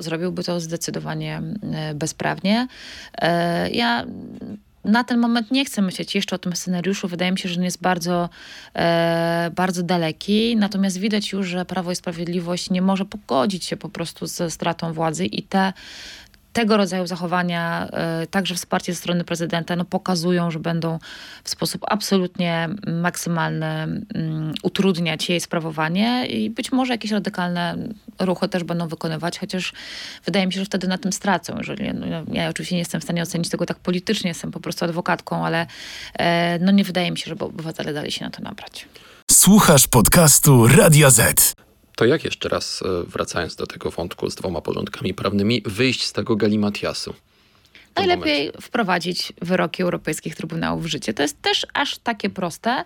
Zrobiłby 0.00 0.44
to 0.44 0.60
zdecydowanie 0.60 1.42
e, 1.72 1.94
bezprawnie. 1.94 2.68
E, 3.18 3.70
Ja 3.70 4.06
na 4.84 5.04
ten 5.04 5.18
moment 5.18 5.50
nie 5.50 5.64
chcę 5.64 5.82
myśleć 5.82 6.14
jeszcze 6.14 6.36
o 6.36 6.38
tym 6.38 6.56
scenariuszu. 6.56 7.08
Wydaje 7.08 7.32
mi 7.32 7.38
się, 7.38 7.48
że 7.48 7.60
on 7.60 7.64
jest 7.64 7.80
bardzo, 7.82 8.28
e, 8.74 9.50
bardzo 9.54 9.82
daleki. 9.82 10.56
Natomiast 10.56 10.98
widać 10.98 11.32
już, 11.32 11.46
że 11.46 11.64
Prawo 11.64 11.92
i 11.92 11.96
Sprawiedliwość 11.96 12.70
nie 12.70 12.82
może 12.82 13.04
pogodzić 13.04 13.64
się 13.64 13.76
po 13.76 13.88
prostu 13.88 14.26
ze 14.26 14.50
stratą 14.50 14.92
władzy 14.92 15.26
i 15.26 15.42
te 15.42 15.72
tego 16.52 16.76
rodzaju 16.76 17.06
zachowania, 17.06 17.88
e, 17.92 18.26
także 18.26 18.54
wsparcie 18.54 18.92
ze 18.92 18.98
strony 18.98 19.24
prezydenta, 19.24 19.76
no, 19.76 19.84
pokazują, 19.84 20.50
że 20.50 20.58
będą 20.58 20.98
w 21.44 21.50
sposób 21.50 21.84
absolutnie 21.88 22.68
maksymalny 22.86 23.66
mm, 23.66 24.54
utrudniać 24.62 25.28
jej 25.28 25.40
sprawowanie 25.40 26.26
i 26.26 26.50
być 26.50 26.72
może 26.72 26.94
jakieś 26.94 27.10
radykalne 27.10 27.76
ruchy 28.18 28.48
też 28.48 28.64
będą 28.64 28.88
wykonywać, 28.88 29.38
chociaż 29.38 29.72
wydaje 30.24 30.46
mi 30.46 30.52
się, 30.52 30.60
że 30.60 30.66
wtedy 30.66 30.88
na 30.88 30.98
tym 30.98 31.12
stracą. 31.12 31.54
Jeżeli, 31.58 31.94
no, 31.94 32.06
ja 32.32 32.48
oczywiście 32.48 32.74
nie 32.74 32.80
jestem 32.80 33.00
w 33.00 33.04
stanie 33.04 33.22
ocenić 33.22 33.48
tego 33.48 33.66
tak 33.66 33.78
politycznie, 33.78 34.28
jestem 34.28 34.50
po 34.50 34.60
prostu 34.60 34.84
adwokatką, 34.84 35.46
ale 35.46 35.66
e, 36.18 36.58
no, 36.58 36.72
nie 36.72 36.84
wydaje 36.84 37.10
mi 37.10 37.18
się, 37.18 37.24
żeby 37.28 37.44
obywatele 37.44 37.92
dali 37.92 38.12
się 38.12 38.24
na 38.24 38.30
to 38.30 38.42
nabrać. 38.42 38.88
Słuchasz 39.30 39.86
podcastu 39.86 40.68
Radia 40.68 41.10
Z. 41.10 41.61
To 41.96 42.04
jak 42.04 42.24
jeszcze 42.24 42.48
raz, 42.48 42.82
e, 42.82 43.04
wracając 43.04 43.56
do 43.56 43.66
tego 43.66 43.90
wątku 43.90 44.30
z 44.30 44.34
dwoma 44.34 44.60
porządkami 44.60 45.14
prawnymi, 45.14 45.62
wyjść 45.66 46.04
z 46.04 46.12
tego 46.12 46.36
galimatiasu? 46.36 47.14
Najlepiej 47.96 48.52
wprowadzić 48.60 49.32
wyroki 49.42 49.82
europejskich 49.82 50.36
trybunałów 50.36 50.84
w 50.84 50.86
życie. 50.86 51.14
To 51.14 51.22
jest 51.22 51.42
też 51.42 51.66
aż 51.74 51.98
takie 51.98 52.30
proste, 52.30 52.84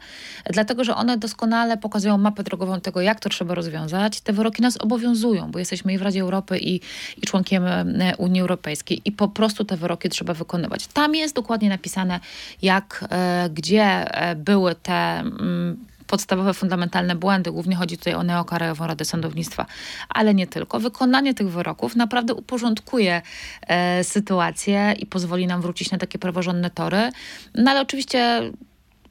dlatego 0.50 0.84
że 0.84 0.94
one 0.94 1.18
doskonale 1.18 1.76
pokazują 1.76 2.18
mapę 2.18 2.42
drogową 2.42 2.80
tego, 2.80 3.00
jak 3.00 3.20
to 3.20 3.28
trzeba 3.28 3.54
rozwiązać. 3.54 4.20
Te 4.20 4.32
wyroki 4.32 4.62
nas 4.62 4.76
obowiązują, 4.80 5.50
bo 5.50 5.58
jesteśmy 5.58 5.92
i 5.92 5.98
w 5.98 6.02
Radzie 6.02 6.20
Europy, 6.20 6.58
i, 6.58 6.74
i 7.16 7.20
członkiem 7.26 7.64
e, 7.66 8.14
Unii 8.18 8.40
Europejskiej 8.40 9.02
i 9.04 9.12
po 9.12 9.28
prostu 9.28 9.64
te 9.64 9.76
wyroki 9.76 10.08
trzeba 10.08 10.34
wykonywać. 10.34 10.86
Tam 10.86 11.14
jest 11.14 11.34
dokładnie 11.34 11.68
napisane, 11.68 12.20
jak, 12.62 13.04
e, 13.10 13.50
gdzie 13.54 14.04
były 14.36 14.74
te. 14.74 14.92
Mm, 14.92 15.76
podstawowe, 16.06 16.54
fundamentalne 16.54 17.16
błędy. 17.16 17.52
Głównie 17.52 17.76
chodzi 17.76 17.98
tutaj 17.98 18.14
o 18.14 18.22
Neokarajową 18.22 18.86
Radę 18.86 19.04
Sądownictwa, 19.04 19.66
ale 20.08 20.34
nie 20.34 20.46
tylko. 20.46 20.80
Wykonanie 20.80 21.34
tych 21.34 21.50
wyroków 21.50 21.96
naprawdę 21.96 22.34
uporządkuje 22.34 23.22
e, 23.66 24.04
sytuację 24.04 24.94
i 24.98 25.06
pozwoli 25.06 25.46
nam 25.46 25.62
wrócić 25.62 25.90
na 25.90 25.98
takie 25.98 26.18
praworządne 26.18 26.70
tory. 26.70 27.10
No 27.54 27.70
ale 27.70 27.80
oczywiście 27.80 28.50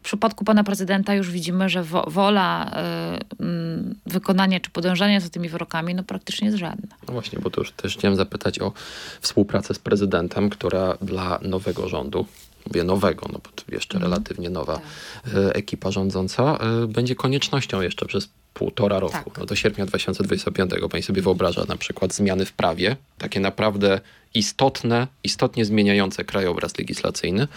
w 0.05 0.07
przypadku 0.07 0.45
pana 0.45 0.63
prezydenta 0.63 1.13
już 1.13 1.31
widzimy, 1.31 1.69
że 1.69 1.83
wo, 1.83 2.05
wola 2.07 2.71
y, 3.39 3.43
mm, 3.43 3.95
wykonania 4.05 4.59
czy 4.59 4.69
podążania 4.69 5.19
za 5.19 5.29
tymi 5.29 5.49
wyrokami 5.49 5.95
no 5.95 6.03
praktycznie 6.03 6.45
jest 6.45 6.57
żadna. 6.57 6.95
No 7.07 7.13
właśnie, 7.13 7.39
bo 7.39 7.49
to 7.49 7.61
już 7.61 7.71
też 7.71 7.97
chciałem 7.97 8.17
zapytać 8.17 8.59
o 8.59 8.73
współpracę 9.21 9.73
z 9.73 9.79
prezydentem, 9.79 10.49
która 10.49 10.97
dla 11.01 11.39
nowego 11.41 11.89
rządu, 11.89 12.25
mówię 12.67 12.83
nowego, 12.83 13.27
no 13.33 13.39
bo 13.43 13.49
to 13.55 13.63
jeszcze 13.71 13.99
relatywnie 13.99 14.49
nowa 14.49 14.79
e, 15.33 15.55
ekipa 15.55 15.91
rządząca, 15.91 16.57
e, 16.57 16.87
będzie 16.87 17.15
koniecznością 17.15 17.81
jeszcze 17.81 18.05
przez 18.05 18.29
półtora 18.53 18.99
roku. 18.99 19.29
Tak. 19.29 19.37
No 19.37 19.45
do 19.45 19.55
sierpnia 19.55 19.85
2025 19.85 20.71
pani 20.89 21.03
sobie 21.03 21.21
wyobraża 21.21 21.65
na 21.67 21.77
przykład 21.77 22.13
zmiany 22.13 22.45
w 22.45 22.53
prawie, 22.53 22.95
takie 23.17 23.39
naprawdę 23.39 23.99
istotne, 24.33 25.07
istotnie 25.23 25.65
zmieniające 25.65 26.23
krajobraz 26.23 26.77
legislacyjny, 26.77 27.47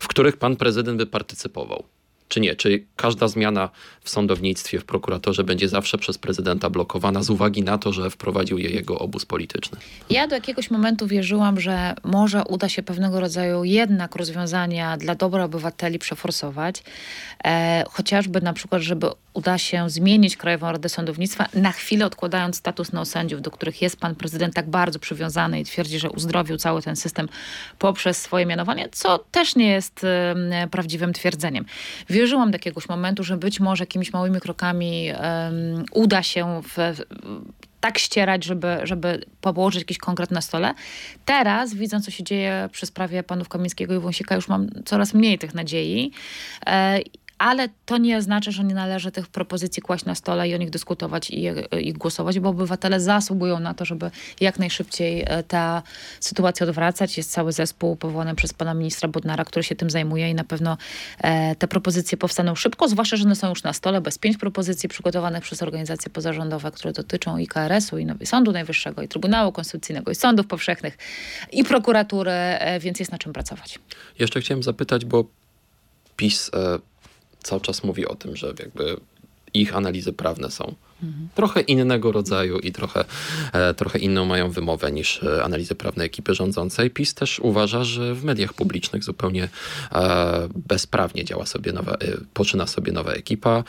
w 0.00 0.08
których 0.08 0.36
pan 0.36 0.56
prezydent 0.56 0.98
by 0.98 1.06
partycypował. 1.06 1.84
Czy 2.32 2.40
nie? 2.40 2.56
Czy 2.56 2.84
każda 2.96 3.28
zmiana 3.28 3.70
w 4.04 4.10
sądownictwie, 4.10 4.78
w 4.80 4.84
prokuratorze 4.84 5.44
będzie 5.44 5.68
zawsze 5.68 5.98
przez 5.98 6.18
prezydenta 6.18 6.70
blokowana 6.70 7.22
z 7.22 7.30
uwagi 7.30 7.62
na 7.62 7.78
to, 7.78 7.92
że 7.92 8.10
wprowadził 8.10 8.58
je 8.58 8.70
jego 8.70 8.98
obóz 8.98 9.26
polityczny? 9.26 9.78
Ja 10.10 10.26
do 10.26 10.34
jakiegoś 10.34 10.70
momentu 10.70 11.06
wierzyłam, 11.06 11.60
że 11.60 11.94
może 12.04 12.44
uda 12.44 12.68
się 12.68 12.82
pewnego 12.82 13.20
rodzaju 13.20 13.64
jednak 13.64 14.16
rozwiązania 14.16 14.96
dla 14.96 15.14
dobra 15.14 15.44
obywateli 15.44 15.98
przeforsować, 15.98 16.82
e, 17.44 17.84
chociażby 17.90 18.40
na 18.40 18.52
przykład, 18.52 18.82
żeby 18.82 19.06
uda 19.34 19.58
się 19.58 19.90
zmienić 19.90 20.36
Krajową 20.36 20.72
Radę 20.72 20.88
Sądownictwa, 20.88 21.48
na 21.54 21.72
chwilę 21.72 22.06
odkładając 22.06 22.56
status 22.56 22.92
neosędziów, 22.92 23.42
do 23.42 23.50
których 23.50 23.82
jest 23.82 24.00
pan 24.00 24.14
prezydent 24.14 24.54
tak 24.54 24.70
bardzo 24.70 24.98
przywiązany 24.98 25.60
i 25.60 25.64
twierdzi, 25.64 25.98
że 25.98 26.10
uzdrowił 26.10 26.56
cały 26.56 26.82
ten 26.82 26.96
system 26.96 27.28
poprzez 27.78 28.22
swoje 28.22 28.46
mianowanie, 28.46 28.88
co 28.92 29.18
też 29.18 29.56
nie 29.56 29.68
jest 29.68 30.04
e, 30.04 30.68
prawdziwym 30.70 31.12
twierdzeniem. 31.12 31.64
Wierzyłam 32.22 32.50
do 32.50 32.54
jakiegoś 32.54 32.88
momentu, 32.88 33.24
że 33.24 33.36
być 33.36 33.60
może 33.60 33.82
jakimiś 33.82 34.12
małymi 34.12 34.40
krokami 34.40 35.08
em, 35.08 35.84
uda 35.92 36.22
się 36.22 36.62
w, 36.62 36.74
w, 36.76 37.02
tak 37.80 37.98
ścierać, 37.98 38.44
żeby, 38.44 38.78
żeby 38.82 39.24
położyć 39.40 39.80
jakiś 39.80 39.98
konkret 39.98 40.30
na 40.30 40.40
stole. 40.40 40.74
Teraz, 41.24 41.74
widząc, 41.74 42.04
co 42.04 42.10
się 42.10 42.24
dzieje 42.24 42.68
przy 42.72 42.86
sprawie 42.86 43.22
panów 43.22 43.48
Kamińskiego 43.48 43.94
i 43.94 43.98
Wąsika, 43.98 44.34
już 44.34 44.48
mam 44.48 44.68
coraz 44.84 45.14
mniej 45.14 45.38
tych 45.38 45.54
nadziei. 45.54 46.12
E, 46.66 46.98
ale 47.42 47.68
to 47.86 47.98
nie 47.98 48.16
oznacza, 48.16 48.50
że 48.50 48.64
nie 48.64 48.74
należy 48.74 49.10
tych 49.10 49.28
propozycji 49.28 49.82
kłaść 49.82 50.04
na 50.04 50.14
stole 50.14 50.48
i 50.48 50.54
o 50.54 50.58
nich 50.58 50.70
dyskutować 50.70 51.30
i, 51.30 51.44
i 51.80 51.92
głosować, 51.92 52.40
bo 52.40 52.48
obywatele 52.48 53.00
zasługują 53.00 53.60
na 53.60 53.74
to, 53.74 53.84
żeby 53.84 54.10
jak 54.40 54.58
najszybciej 54.58 55.24
e, 55.26 55.42
ta 55.42 55.82
sytuacja 56.20 56.66
odwracać. 56.66 57.16
Jest 57.16 57.30
cały 57.30 57.52
zespół 57.52 57.96
powołany 57.96 58.34
przez 58.34 58.52
pana 58.52 58.74
ministra 58.74 59.08
Bodnara, 59.08 59.44
który 59.44 59.62
się 59.62 59.74
tym 59.74 59.90
zajmuje 59.90 60.30
i 60.30 60.34
na 60.34 60.44
pewno 60.44 60.76
e, 61.18 61.56
te 61.56 61.68
propozycje 61.68 62.18
powstaną 62.18 62.54
szybko, 62.54 62.88
zwłaszcza, 62.88 63.16
że 63.16 63.24
one 63.24 63.36
są 63.36 63.48
już 63.48 63.62
na 63.62 63.72
stole, 63.72 64.00
bez 64.00 64.18
pięć 64.18 64.36
propozycji 64.36 64.88
przygotowanych 64.88 65.42
przez 65.42 65.62
organizacje 65.62 66.10
pozarządowe, 66.10 66.70
które 66.70 66.92
dotyczą 66.92 67.38
i 67.38 67.46
KRS-u, 67.46 67.98
i 67.98 68.26
Sądu 68.26 68.52
Najwyższego, 68.52 69.02
i 69.02 69.08
Trybunału 69.08 69.52
Konstytucyjnego, 69.52 70.10
i 70.10 70.14
sądów 70.14 70.46
powszechnych, 70.46 70.98
i 71.52 71.64
prokuratury, 71.64 72.30
e, 72.30 72.80
więc 72.80 72.98
jest 72.98 73.12
na 73.12 73.18
czym 73.18 73.32
pracować. 73.32 73.78
Jeszcze 74.18 74.40
chciałem 74.40 74.62
zapytać, 74.62 75.04
bo 75.04 75.24
PiS 76.16 76.50
cały 77.42 77.60
czas 77.60 77.84
mówi 77.84 78.06
o 78.06 78.14
tym, 78.14 78.36
że 78.36 78.54
jakby 78.58 78.96
ich 79.54 79.76
analizy 79.76 80.12
prawne 80.12 80.50
są 80.50 80.74
trochę 81.34 81.60
innego 81.60 82.12
rodzaju 82.12 82.58
i 82.58 82.72
trochę, 82.72 83.04
e, 83.52 83.74
trochę 83.74 83.98
inną 83.98 84.24
mają 84.24 84.50
wymowę 84.50 84.92
niż 84.92 85.22
e, 85.22 85.44
analizy 85.44 85.74
prawne 85.74 86.04
ekipy 86.04 86.34
rządzącej. 86.34 86.90
PiS 86.90 87.14
też 87.14 87.40
uważa, 87.40 87.84
że 87.84 88.14
w 88.14 88.24
mediach 88.24 88.54
publicznych 88.54 89.04
zupełnie 89.04 89.48
e, 89.92 90.48
bezprawnie 90.54 91.24
działa 91.24 91.46
sobie 91.46 91.72
nowa, 91.72 91.96
poczyna 92.34 92.66
sobie 92.66 92.92
nowa 92.92 93.12
ekipa. 93.12 93.64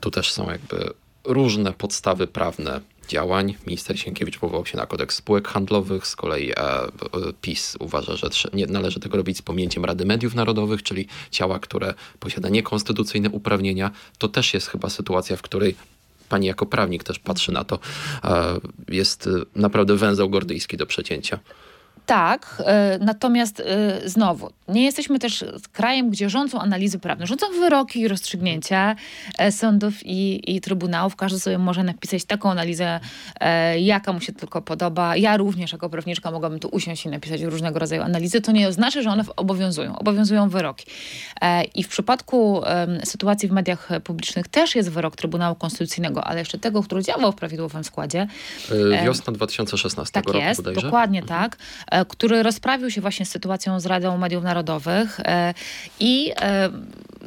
Tu 0.00 0.10
też 0.10 0.32
są 0.32 0.50
jakby 0.50 0.90
różne 1.24 1.72
podstawy 1.72 2.26
prawne 2.26 2.80
działań. 3.08 3.54
Minister 3.66 3.98
Sienkiewicz 4.00 4.38
powołał 4.38 4.66
się 4.66 4.76
na 4.76 4.86
kodeks 4.86 5.16
spółek 5.16 5.48
handlowych, 5.48 6.06
z 6.06 6.16
kolei 6.16 6.50
e, 6.50 6.56
e, 6.56 6.88
PiS 7.40 7.76
uważa, 7.80 8.16
że 8.16 8.28
nie 8.52 8.66
należy 8.66 9.00
tego 9.00 9.16
robić 9.16 9.38
z 9.38 9.42
pominięciem 9.42 9.84
Rady 9.84 10.04
Mediów 10.06 10.34
Narodowych, 10.34 10.82
czyli 10.82 11.06
ciała, 11.30 11.58
które 11.58 11.94
posiada 12.20 12.48
niekonstytucyjne 12.48 13.30
uprawnienia. 13.30 13.90
To 14.18 14.28
też 14.28 14.54
jest 14.54 14.66
chyba 14.66 14.90
sytuacja, 14.90 15.36
w 15.36 15.42
której 15.42 15.74
pani 16.28 16.46
jako 16.46 16.66
prawnik 16.66 17.04
też 17.04 17.18
patrzy 17.18 17.52
na 17.52 17.64
to. 17.64 17.78
E, 18.24 18.60
Jest 18.88 19.28
naprawdę 19.56 19.96
węzeł 19.96 20.30
gordyjski 20.30 20.76
do 20.76 20.86
przecięcia. 20.86 21.38
Tak, 22.06 22.62
e, 22.66 22.98
natomiast 23.00 23.60
e, 23.60 24.08
znowu, 24.08 24.50
nie 24.68 24.84
jesteśmy 24.84 25.18
też 25.18 25.44
krajem, 25.72 26.10
gdzie 26.10 26.30
rządzą 26.30 26.60
analizy 26.60 26.98
prawne, 26.98 27.26
rządzą 27.26 27.46
wyroki 27.60 28.00
i 28.00 28.08
rozstrzygnięcia 28.08 28.96
e, 29.38 29.52
sądów 29.52 29.94
i, 30.06 30.54
i 30.56 30.60
trybunałów. 30.60 31.16
Każdy 31.16 31.40
sobie 31.40 31.58
może 31.58 31.82
napisać 31.82 32.24
taką 32.24 32.50
analizę, 32.50 33.00
jaka 33.78 34.12
mu 34.12 34.20
się 34.20 34.32
tylko 34.32 34.62
podoba. 34.62 35.16
Ja 35.16 35.36
również 35.36 35.72
jako 35.72 35.90
prawniczka 35.90 36.30
mogłabym 36.30 36.58
tu 36.58 36.68
usiąść 36.68 37.06
i 37.06 37.08
napisać 37.08 37.42
różnego 37.42 37.78
rodzaju 37.78 38.02
analizy. 38.02 38.40
To 38.40 38.52
nie 38.52 38.68
oznacza, 38.68 39.02
że 39.02 39.10
one 39.10 39.24
obowiązują. 39.36 39.98
Obowiązują 39.98 40.48
wyroki. 40.48 40.86
I 41.74 41.82
w 41.82 41.88
przypadku 41.88 42.62
sytuacji 43.04 43.48
w 43.48 43.52
mediach 43.52 43.88
publicznych 44.04 44.48
też 44.48 44.74
jest 44.74 44.90
wyrok 44.90 45.16
Trybunału 45.16 45.54
Konstytucyjnego, 45.54 46.24
ale 46.24 46.38
jeszcze 46.38 46.58
tego, 46.58 46.82
który 46.82 47.02
działał 47.02 47.32
w 47.32 47.36
prawidłowym 47.36 47.84
składzie. 47.84 48.26
Wiosna 49.04 49.32
2016 49.32 50.12
Tak 50.12 50.26
roku 50.26 50.38
jest, 50.38 50.60
bodajże. 50.60 50.80
dokładnie 50.80 51.22
tak, 51.22 51.56
e, 51.90 51.95
który 52.04 52.42
rozprawił 52.42 52.90
się 52.90 53.00
właśnie 53.00 53.26
z 53.26 53.30
sytuacją 53.30 53.80
z 53.80 53.86
Radą 53.86 54.18
Mediów 54.18 54.44
Narodowych 54.44 55.20
e, 55.20 55.54
i 56.00 56.32
e, 56.40 56.70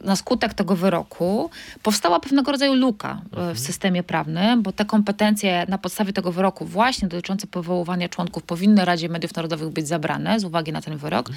na 0.03 0.15
skutek 0.15 0.53
tego 0.53 0.75
wyroku 0.75 1.49
powstała 1.83 2.19
pewnego 2.19 2.51
rodzaju 2.51 2.73
luka 2.73 3.21
e, 3.37 3.53
w 3.53 3.59
systemie 3.59 4.03
prawnym, 4.03 4.61
bo 4.61 4.71
te 4.71 4.85
kompetencje 4.85 5.65
na 5.69 5.77
podstawie 5.77 6.13
tego 6.13 6.31
wyroku 6.31 6.65
właśnie 6.65 7.07
dotyczące 7.07 7.47
powoływania 7.47 8.09
członków 8.09 8.43
powinny 8.43 8.85
Radzie 8.85 9.09
Mediów 9.09 9.35
Narodowych 9.35 9.69
być 9.69 9.87
zabrane 9.87 10.39
z 10.39 10.45
uwagi 10.45 10.71
na 10.71 10.81
ten 10.81 10.97
wyrok. 10.97 11.29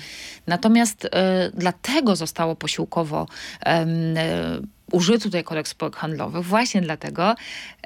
Natomiast 0.46 1.04
e, 1.04 1.50
dlatego 1.54 2.16
zostało 2.16 2.56
posiłkowo 2.56 3.26
em, 3.60 3.88
e, 4.16 4.22
użyty 4.92 5.24
tutaj 5.24 5.44
kodeks 5.44 5.70
spółek 5.70 5.96
handlowych, 5.96 6.44
właśnie 6.44 6.80
dlatego, 6.80 7.34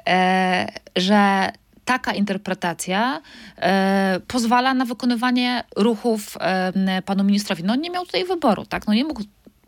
e, 0.07 0.71
że 0.95 1.51
taka 1.87 2.13
interpretacja 2.13 3.21
e, 3.57 4.19
pozwala 4.27 4.73
na 4.73 4.85
wykonywanie 4.85 5.63
ruchów 5.75 6.37
e, 6.39 7.01
panu 7.01 7.23
ministrowi. 7.23 7.63
No 7.63 7.75
nie 7.75 7.89
miał 7.89 8.05
tutaj 8.05 8.25
wyboru, 8.25 8.65
tak? 8.65 8.87
No 8.87 8.93
nie 8.93 9.03
mógł 9.03 9.23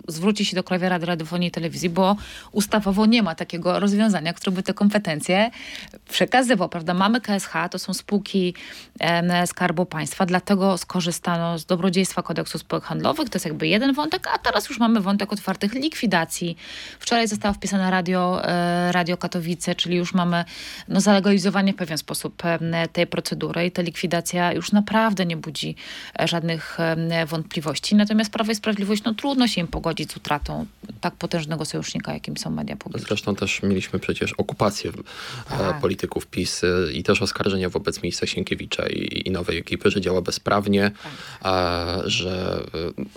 zwrócić 0.07 0.49
się 0.49 0.55
do 0.55 0.63
Krajowej 0.63 0.89
Rady 0.89 1.05
Radiofonii 1.05 1.49
i 1.49 1.51
Telewizji, 1.51 1.89
bo 1.89 2.15
ustawowo 2.51 3.05
nie 3.05 3.23
ma 3.23 3.35
takiego 3.35 3.79
rozwiązania, 3.79 4.33
które 4.33 4.51
by 4.51 4.63
te 4.63 4.73
kompetencje 4.73 5.51
przekazywał, 6.09 6.69
prawda? 6.69 6.93
Mamy 6.93 7.21
KSH, 7.21 7.53
to 7.71 7.79
są 7.79 7.93
spółki 7.93 8.53
Skarbu 9.45 9.85
Państwa, 9.85 10.25
dlatego 10.25 10.77
skorzystano 10.77 11.59
z 11.59 11.65
dobrodziejstwa 11.65 12.23
kodeksu 12.23 12.59
spółek 12.59 12.83
handlowych, 12.83 13.29
to 13.29 13.35
jest 13.35 13.45
jakby 13.45 13.67
jeden 13.67 13.93
wątek, 13.93 14.27
a 14.33 14.37
teraz 14.37 14.69
już 14.69 14.79
mamy 14.79 15.01
wątek 15.01 15.33
otwartych 15.33 15.73
likwidacji. 15.73 16.57
Wczoraj 16.99 17.27
zostało 17.27 17.53
wpisane 17.53 17.91
radio, 17.91 18.41
e, 18.43 18.91
radio 18.91 19.17
Katowice, 19.17 19.75
czyli 19.75 19.97
już 19.97 20.13
mamy 20.13 20.45
no, 20.87 21.01
zalegalizowanie 21.01 21.73
w 21.73 21.75
pewien 21.75 21.97
sposób 21.97 22.45
em, 22.45 22.59
tej 22.93 23.07
procedury 23.07 23.65
i 23.65 23.71
ta 23.71 23.81
likwidacja 23.81 24.53
już 24.53 24.71
naprawdę 24.71 25.25
nie 25.25 25.37
budzi 25.37 25.75
e, 26.19 26.27
żadnych 26.27 26.77
wątpliwości. 27.27 27.95
Natomiast 27.95 28.31
Prawo 28.31 28.51
i 28.51 28.55
Sprawiedliwość, 28.55 29.03
no 29.03 29.13
trudno 29.13 29.47
się 29.47 29.61
im 29.61 29.67
pogodzić 29.67 30.11
z 30.11 30.17
utratą 30.17 30.65
tak 31.01 31.15
potężnego 31.15 31.65
sojusznika, 31.65 32.13
jakim 32.13 32.37
są 32.37 32.49
media 32.49 32.75
publiczne. 32.75 33.07
Zresztą 33.07 33.35
też 33.35 33.63
mieliśmy 33.63 33.99
przecież 33.99 34.33
okupację 34.33 34.91
e, 34.91 35.57
Tak. 35.57 35.79
polityków 35.79 36.27
PiS 36.27 36.63
e, 36.63 36.91
i 36.93 37.03
też 37.03 37.21
oskarżenia 37.21 37.69
wobec 37.69 38.03
ministra 38.03 38.27
Sienkiewicza 38.27 38.88
i, 38.91 39.27
i 39.27 39.31
nowej 39.31 39.57
ekipy, 39.57 39.91
że 39.91 40.01
działa 40.01 40.21
bezprawnie, 40.21 40.91
Tak. 41.03 42.09
że 42.09 42.63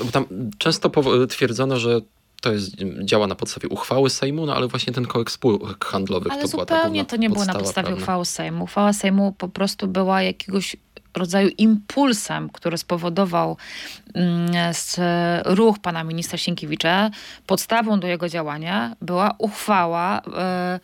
e, 0.00 0.04
bo 0.04 0.10
tam 0.10 0.24
często 0.58 0.90
twierdzono, 1.28 1.78
że 1.78 2.00
to 2.42 2.52
jest, 2.52 2.74
działa 3.04 3.26
na 3.26 3.34
podstawie 3.34 3.68
uchwały 3.68 4.10
Sejmu, 4.10 4.46
no 4.46 4.56
ale 4.56 4.68
właśnie 4.68 4.92
ten 4.92 5.06
kodeks 5.06 5.32
spółek 5.32 5.84
handlowych 5.84 6.32
Ale 6.32 6.42
to 6.42 6.48
była 6.48 6.62
zupełnie 6.62 6.84
główna 7.00 7.04
to 7.04 7.16
nie 7.16 7.30
było 7.30 7.44
na 7.44 7.54
podstawie 7.54 7.86
prawna. 7.86 8.02
uchwały 8.02 8.24
Sejmu. 8.24 8.64
Uchwała 8.64 8.92
Sejmu 8.92 9.32
po 9.32 9.48
prostu 9.48 9.88
była 9.88 10.22
jakiegoś 10.22 10.76
rodzaju 11.16 11.50
impulsem, 11.58 12.48
który 12.50 12.78
spowodował 12.78 13.56
mm, 14.14 14.50
ruch 15.44 15.78
pana 15.78 16.04
ministra 16.04 16.38
Sienkiewicza. 16.38 17.10
Podstawą 17.46 18.00
do 18.00 18.06
jego 18.06 18.28
działania 18.28 18.96
była 19.00 19.34
uchwała 19.38 20.22
e, 20.36 20.80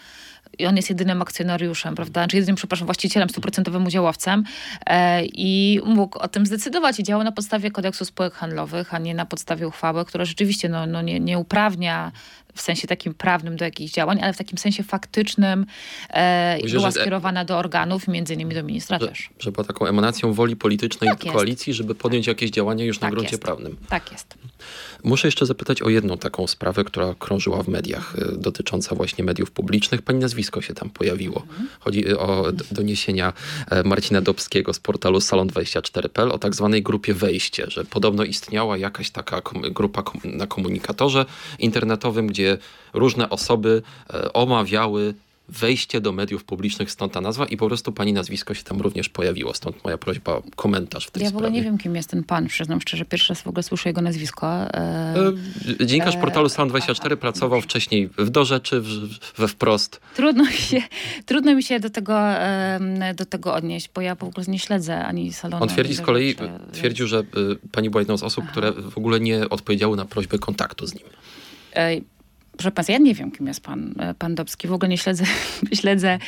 i 0.58 0.66
on 0.66 0.76
jest 0.76 0.88
jedynym 0.88 1.22
akcjonariuszem, 1.22 1.94
prawda? 1.94 2.26
Czy 2.26 2.36
jedynym, 2.36 2.56
przepraszam, 2.56 2.86
właścicielem, 2.86 3.28
stuprocentowym 3.28 3.86
udziałowcem 3.86 4.44
e, 4.86 5.24
i 5.24 5.80
mógł 5.84 6.18
o 6.18 6.28
tym 6.28 6.46
zdecydować 6.46 7.00
i 7.00 7.02
działał 7.02 7.24
na 7.24 7.32
podstawie 7.32 7.70
kodeksu 7.70 8.04
spółek 8.04 8.34
handlowych, 8.34 8.94
a 8.94 8.98
nie 8.98 9.14
na 9.14 9.26
podstawie 9.26 9.68
uchwały, 9.68 10.04
która 10.04 10.24
rzeczywiście 10.24 10.68
no, 10.68 10.86
no 10.86 11.02
nie, 11.02 11.20
nie 11.20 11.38
uprawnia 11.38 12.12
w 12.54 12.60
sensie 12.62 12.88
takim 12.88 13.14
prawnym 13.14 13.56
do 13.56 13.64
jakichś 13.64 13.92
działań, 13.94 14.18
ale 14.22 14.32
w 14.32 14.36
takim 14.38 14.58
sensie 14.58 14.82
faktycznym 14.82 15.66
e, 16.10 16.58
Myślę, 16.62 16.78
była 16.78 16.90
że- 16.90 17.00
skierowana 17.00 17.44
do 17.44 17.58
organów, 17.58 18.08
między 18.08 18.34
innymi 18.34 18.54
do 18.54 18.62
ministra 18.62 18.98
Że, 19.00 19.08
też. 19.08 19.30
że 19.38 19.52
była 19.52 19.64
taką 19.64 19.86
emanacją 19.86 20.32
woli 20.32 20.56
politycznej 20.56 21.10
Tak 21.10 21.32
koalicji, 21.32 21.74
żeby 21.74 21.94
podjąć 21.94 22.26
jakieś 22.26 22.50
działania 22.50 22.84
już 22.84 23.00
na 23.00 23.06
Tak 23.06 23.10
gruncie 23.14 23.30
jest. 23.30 23.42
prawnym. 23.42 23.76
Tak 23.88 24.12
jest. 24.12 24.34
Muszę 25.04 25.28
jeszcze 25.28 25.46
zapytać 25.46 25.82
o 25.82 25.88
jedną 25.88 26.18
taką 26.18 26.46
sprawę, 26.46 26.84
która 26.84 27.14
krążyła 27.18 27.62
w 27.62 27.68
mediach, 27.68 28.14
y, 28.18 28.38
dotycząca 28.38 28.94
właśnie 28.94 29.24
mediów 29.24 29.50
publicznych. 29.50 30.02
Pani 30.02 30.18
nazwisko 30.18 30.60
się 30.60 30.74
tam 30.74 30.90
pojawiło. 30.90 31.46
Chodzi 31.80 32.08
y, 32.10 32.18
o 32.18 32.44
doniesienia 32.72 33.32
e, 33.70 33.82
Marcina 33.82 34.20
Dobskiego 34.20 34.74
z 34.74 34.78
portalu 34.80 35.18
salon24.pl 35.18 36.32
o 36.32 36.38
tak 36.38 36.54
zwanej 36.54 36.82
grupie 36.82 37.14
wejście, 37.14 37.64
że 37.68 37.84
podobno 37.84 38.24
istniała 38.24 38.76
jakaś 38.76 39.10
taka 39.10 39.42
grupa 39.70 40.02
na 40.24 40.46
komunikatorze 40.46 41.24
internetowym, 41.58 42.26
gdzie 42.26 42.37
różne 42.94 43.30
osoby 43.30 43.82
e, 44.14 44.32
omawiały 44.32 45.14
wejście 45.50 46.00
do 46.00 46.12
mediów 46.12 46.44
publicznych, 46.44 46.90
stąd 46.90 47.12
ta 47.12 47.20
nazwa 47.20 47.46
i 47.46 47.56
po 47.56 47.66
prostu 47.66 47.92
pani 47.92 48.12
nazwisko 48.12 48.54
się 48.54 48.62
tam 48.62 48.80
również 48.80 49.08
pojawiło. 49.08 49.54
Stąd 49.54 49.84
moja 49.84 49.98
prośba, 49.98 50.42
komentarz 50.56 51.06
w 51.06 51.10
tej 51.10 51.22
Ja 51.22 51.28
w 51.30 51.32
ogóle 51.32 51.48
sprawie. 51.48 51.58
nie 51.60 51.64
wiem, 51.64 51.78
kim 51.78 51.96
jest 51.96 52.10
ten 52.10 52.24
pan, 52.24 52.46
przyznam 52.46 52.80
szczerze, 52.80 53.04
pierwszy 53.04 53.28
raz 53.32 53.42
w 53.42 53.46
ogóle 53.46 53.62
słyszę 53.62 53.88
jego 53.88 54.00
nazwisko. 54.00 54.46
E, 54.46 54.68
E, 55.80 55.86
Dziennikarz 55.86 56.14
E, 56.14 56.20
portalu 56.20 56.46
Salon24 56.46 57.16
pracował 57.16 57.60
wcześniej 57.60 58.08
w 58.18 58.30
Do 58.30 58.44
Rzeczy, 58.44 58.82
we 59.36 59.48
Wprost. 59.48 60.00
Trudno 60.16 60.44
mi 60.44 60.52
się, 60.52 60.82
trudno 61.26 61.54
mi 61.54 61.62
się 61.62 61.80
do, 61.80 61.90
tego, 61.90 62.18
do 63.14 63.26
tego 63.26 63.54
odnieść, 63.54 63.90
bo 63.94 64.00
ja 64.00 64.14
w 64.14 64.24
ogóle 64.24 64.46
nie 64.48 64.58
śledzę 64.58 65.04
ani 65.04 65.32
salonu. 65.32 65.62
On 65.62 65.68
twierdzi 65.68 65.94
z 65.94 66.00
kolei, 66.00 66.28
rzeczy, 66.32 66.42
więc- 66.60 66.78
twierdził, 66.78 67.06
że 67.06 67.22
pani 67.72 67.90
była 67.90 68.00
jedną 68.00 68.16
z 68.16 68.22
osób, 68.22 68.44
które 68.46 68.72
w 68.72 68.98
ogóle 68.98 69.20
nie 69.20 69.48
odpowiedziały 69.48 69.96
na 69.96 70.04
prośbę 70.04 70.38
kontaktu 70.38 70.86
z 70.86 70.94
nim. 70.94 71.04
Ej, 71.74 72.04
Proszę 72.58 72.72
Państwa, 72.72 72.92
ja 72.92 72.98
nie 72.98 73.14
wiem, 73.14 73.30
kim 73.30 73.46
jest 73.46 73.60
pan, 73.60 73.94
e, 73.98 74.14
pan 74.14 74.34
Dobski. 74.34 74.68
W 74.68 74.72
ogóle 74.72 74.88
nie 74.88 74.98
śledzę, 74.98 75.24
śledzę 75.80 76.18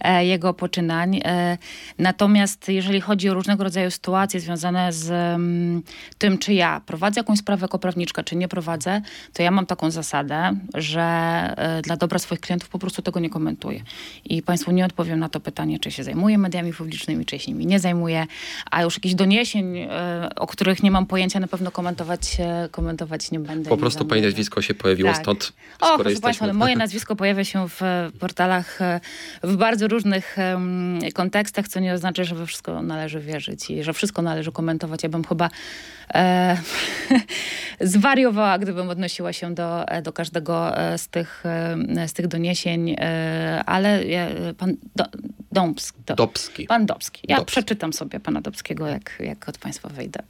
e, 0.00 0.26
jego 0.26 0.54
poczynań. 0.54 1.20
E, 1.24 1.58
natomiast 1.98 2.68
jeżeli 2.68 3.00
chodzi 3.00 3.28
o 3.28 3.34
różnego 3.34 3.64
rodzaju 3.64 3.90
sytuacje 3.90 4.40
związane 4.40 4.92
z 4.92 5.10
mm, 5.10 5.82
tym, 6.18 6.38
czy 6.38 6.54
ja 6.54 6.80
prowadzę 6.86 7.20
jakąś 7.20 7.38
sprawę 7.38 7.64
jako 7.64 7.78
prawniczka, 7.78 8.22
czy 8.24 8.36
nie 8.36 8.48
prowadzę, 8.48 9.02
to 9.32 9.42
ja 9.42 9.50
mam 9.50 9.66
taką 9.66 9.90
zasadę, 9.90 10.56
że 10.74 11.00
dla 11.82 11.96
dobra 11.96 12.18
swoich 12.18 12.40
klientów 12.40 12.68
po 12.68 12.78
prostu 12.78 13.02
tego 13.02 13.20
nie 13.20 13.30
komentuję. 13.30 13.82
I 14.24 14.42
Państwu 14.42 14.70
nie 14.70 14.84
odpowiem 14.84 15.18
na 15.18 15.28
to 15.28 15.40
pytanie, 15.40 15.78
czy 15.78 15.90
się 15.90 16.04
zajmuję 16.04 16.38
mediami 16.38 16.72
publicznymi, 16.72 17.26
czy 17.26 17.38
się 17.38 17.52
nimi 17.52 17.66
nie 17.66 17.80
zajmuję. 17.80 18.26
A 18.70 18.82
już 18.82 18.94
jakichś 18.94 19.14
doniesień, 19.14 19.88
o 20.36 20.46
których 20.46 20.82
nie 20.82 20.90
mam 20.90 21.06
pojęcia, 21.06 21.40
na 21.40 21.48
pewno 21.48 21.70
komentować, 21.70 22.36
komentować 22.70 23.30
nie 23.30 23.40
będę. 23.40 23.70
Po 23.70 23.76
prostu 23.76 24.04
pani 24.04 24.22
nazwisko 24.22 24.62
się 24.62 24.74
pojawiło, 24.74 25.10
Tak. 25.12 25.22
stąd 25.22 25.52
O, 25.80 25.98
proszę. 25.98 26.20
Państwa, 26.20 26.52
moje 26.52 26.76
nazwisko 26.84 27.16
pojawia 27.16 27.44
się 27.44 27.68
w 27.68 27.80
portalach 28.18 28.82
e, 28.82 29.00
w 29.42 29.56
bardzo 29.56 29.88
różnych 29.88 30.36
kontekstach, 31.14 31.68
co 31.68 31.80
nie 31.80 31.92
oznacza, 31.92 32.24
że 32.24 32.34
we 32.34 32.46
wszystko 32.46 32.82
należy 32.82 33.20
wierzyć 33.20 33.70
i 33.70 33.82
że 33.82 33.92
wszystko 33.92 34.22
należy 34.22 34.52
komentować. 34.52 35.02
Ja 35.02 35.08
bym 35.08 35.24
chyba 35.24 35.50
e, 36.14 36.56
zwariowała, 37.80 38.58
gdybym 38.58 38.88
odnosiła 38.88 39.32
się 39.32 39.54
do, 39.54 39.88
e, 39.88 40.02
do 40.02 40.12
każdego 40.12 40.78
e, 40.78 40.98
z 40.98 41.08
tych, 41.08 41.44
z 42.06 42.12
tych 42.12 42.26
doniesień, 42.26 42.96
ale 43.66 44.04
pan 44.58 44.76
do, 44.96 45.04
Dąbski, 45.52 45.98
do, 46.06 46.14
Dobski. 46.14 46.66
pan 46.66 46.86
Dobski. 46.86 47.22
Ja 47.28 47.36
Dobski. 47.36 47.52
przeczytam 47.52 47.92
sobie 47.92 48.20
pana 48.20 48.40
Dobskiego, 48.40 48.86
jak, 48.86 49.12
jak 49.20 49.48
od 49.48 49.58
Państwa 49.58 49.88
wejdę. 49.88 50.22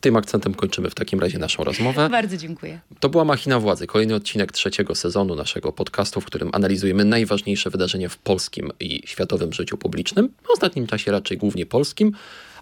Tym 0.00 0.16
akcentem 0.16 0.54
kończymy 0.54 0.90
w 0.90 0.94
takim 0.94 1.20
razie 1.20 1.38
naszą 1.38 1.64
rozmowę. 1.64 2.08
Bardzo 2.12 2.36
dziękuję. 2.36 2.80
To 3.00 3.08
była 3.08 3.24
Machina 3.24 3.60
Władzy, 3.60 3.86
kolejny 3.86 4.14
odcinek 4.14 4.52
trzeciego 4.52 4.94
sezonu 4.94 5.34
naszego 5.34 5.72
podcastu, 5.72 6.20
w 6.20 6.24
którym 6.24 6.50
analizujemy 6.52 7.04
najważniejsze 7.04 7.70
wydarzenia 7.70 8.08
w 8.08 8.16
polskim 8.16 8.72
i 8.80 9.02
światowym 9.06 9.52
życiu 9.52 9.76
publicznym, 9.76 10.28
w 10.42 10.50
ostatnim 10.50 10.86
czasie 10.86 11.12
raczej 11.12 11.38
głównie 11.38 11.66
polskim, 11.66 12.12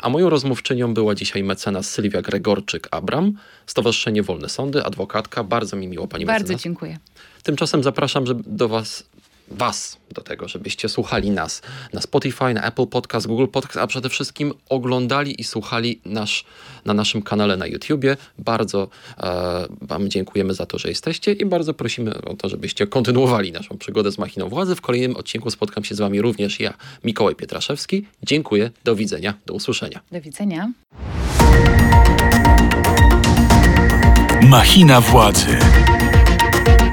a 0.01 0.09
moją 0.09 0.31
rozmówczynią 0.31 0.95
była 0.95 1.15
dzisiaj 1.15 1.43
mecenas 1.45 1.91
Sylwia 1.91 2.23
Gregorczyk-Abram, 2.23 3.33
Stowarzyszenie 3.67 4.23
Wolne 4.23 4.49
Sądy, 4.49 4.85
adwokatka. 4.85 5.45
Bardzo 5.45 5.77
mi 5.77 5.89
miło 5.89 6.09
pani 6.09 6.27
Bardzo 6.27 6.43
mecenas. 6.43 6.63
dziękuję. 6.63 6.99
Tymczasem 7.43 7.83
zapraszam 7.83 8.27
żeby 8.27 8.43
do 8.47 8.69
Was, 8.69 9.05
Was 9.51 9.99
do 10.11 10.23
tego, 10.23 10.49
żebyście 10.49 10.89
słuchali 10.89 11.31
nas 11.31 11.63
na 11.93 12.01
Spotify, 12.01 12.55
na 12.55 12.63
Apple 12.63 12.87
Podcast, 12.87 13.27
Google 13.27 13.47
Podcast, 13.47 13.77
a 13.77 13.87
przede 13.87 14.09
wszystkim 14.09 14.55
oglądali 14.69 15.41
i 15.41 15.45
słuchali 15.45 16.01
nasz, 16.05 16.45
na 16.85 16.95
naszym 16.95 17.23
kanale 17.23 17.57
na 17.57 17.67
YouTubie. 17.67 18.17
Bardzo 18.39 18.89
e, 19.19 19.67
Wam 19.81 20.09
dziękujemy 20.09 20.55
za 20.55 20.67
to, 20.67 20.79
że 20.79 20.89
jesteście 20.89 21.33
i 21.33 21.47
bardzo 21.47 21.75
prosimy 21.75 22.23
o 22.23 22.35
to, 22.35 22.49
żebyście 22.49 22.87
kontynuowali 22.87 23.53
naszą 23.53 23.79
przygodę 23.79 24.13
z 24.13 24.19
Machiną 24.19 24.49
Władzy. 24.49 24.75
W 24.75 24.81
kolejnym 24.81 25.17
odcinku 25.17 25.51
spotkam 25.51 25.85
się 25.85 25.95
z 25.95 25.99
Wami 25.99 26.21
również 26.23 26.61
ja, 26.61 26.75
Mikołaj 27.05 27.35
Pietraszewski. 27.35 28.07
Dziękuję, 28.23 28.71
do 28.85 28.97
widzenia, 28.97 29.35
do 29.47 29.55
usłyszenia. 29.55 30.01
Do 30.13 30.21
widzenia. 30.21 30.73
Machina 34.43 35.01
władzy. 35.01 35.59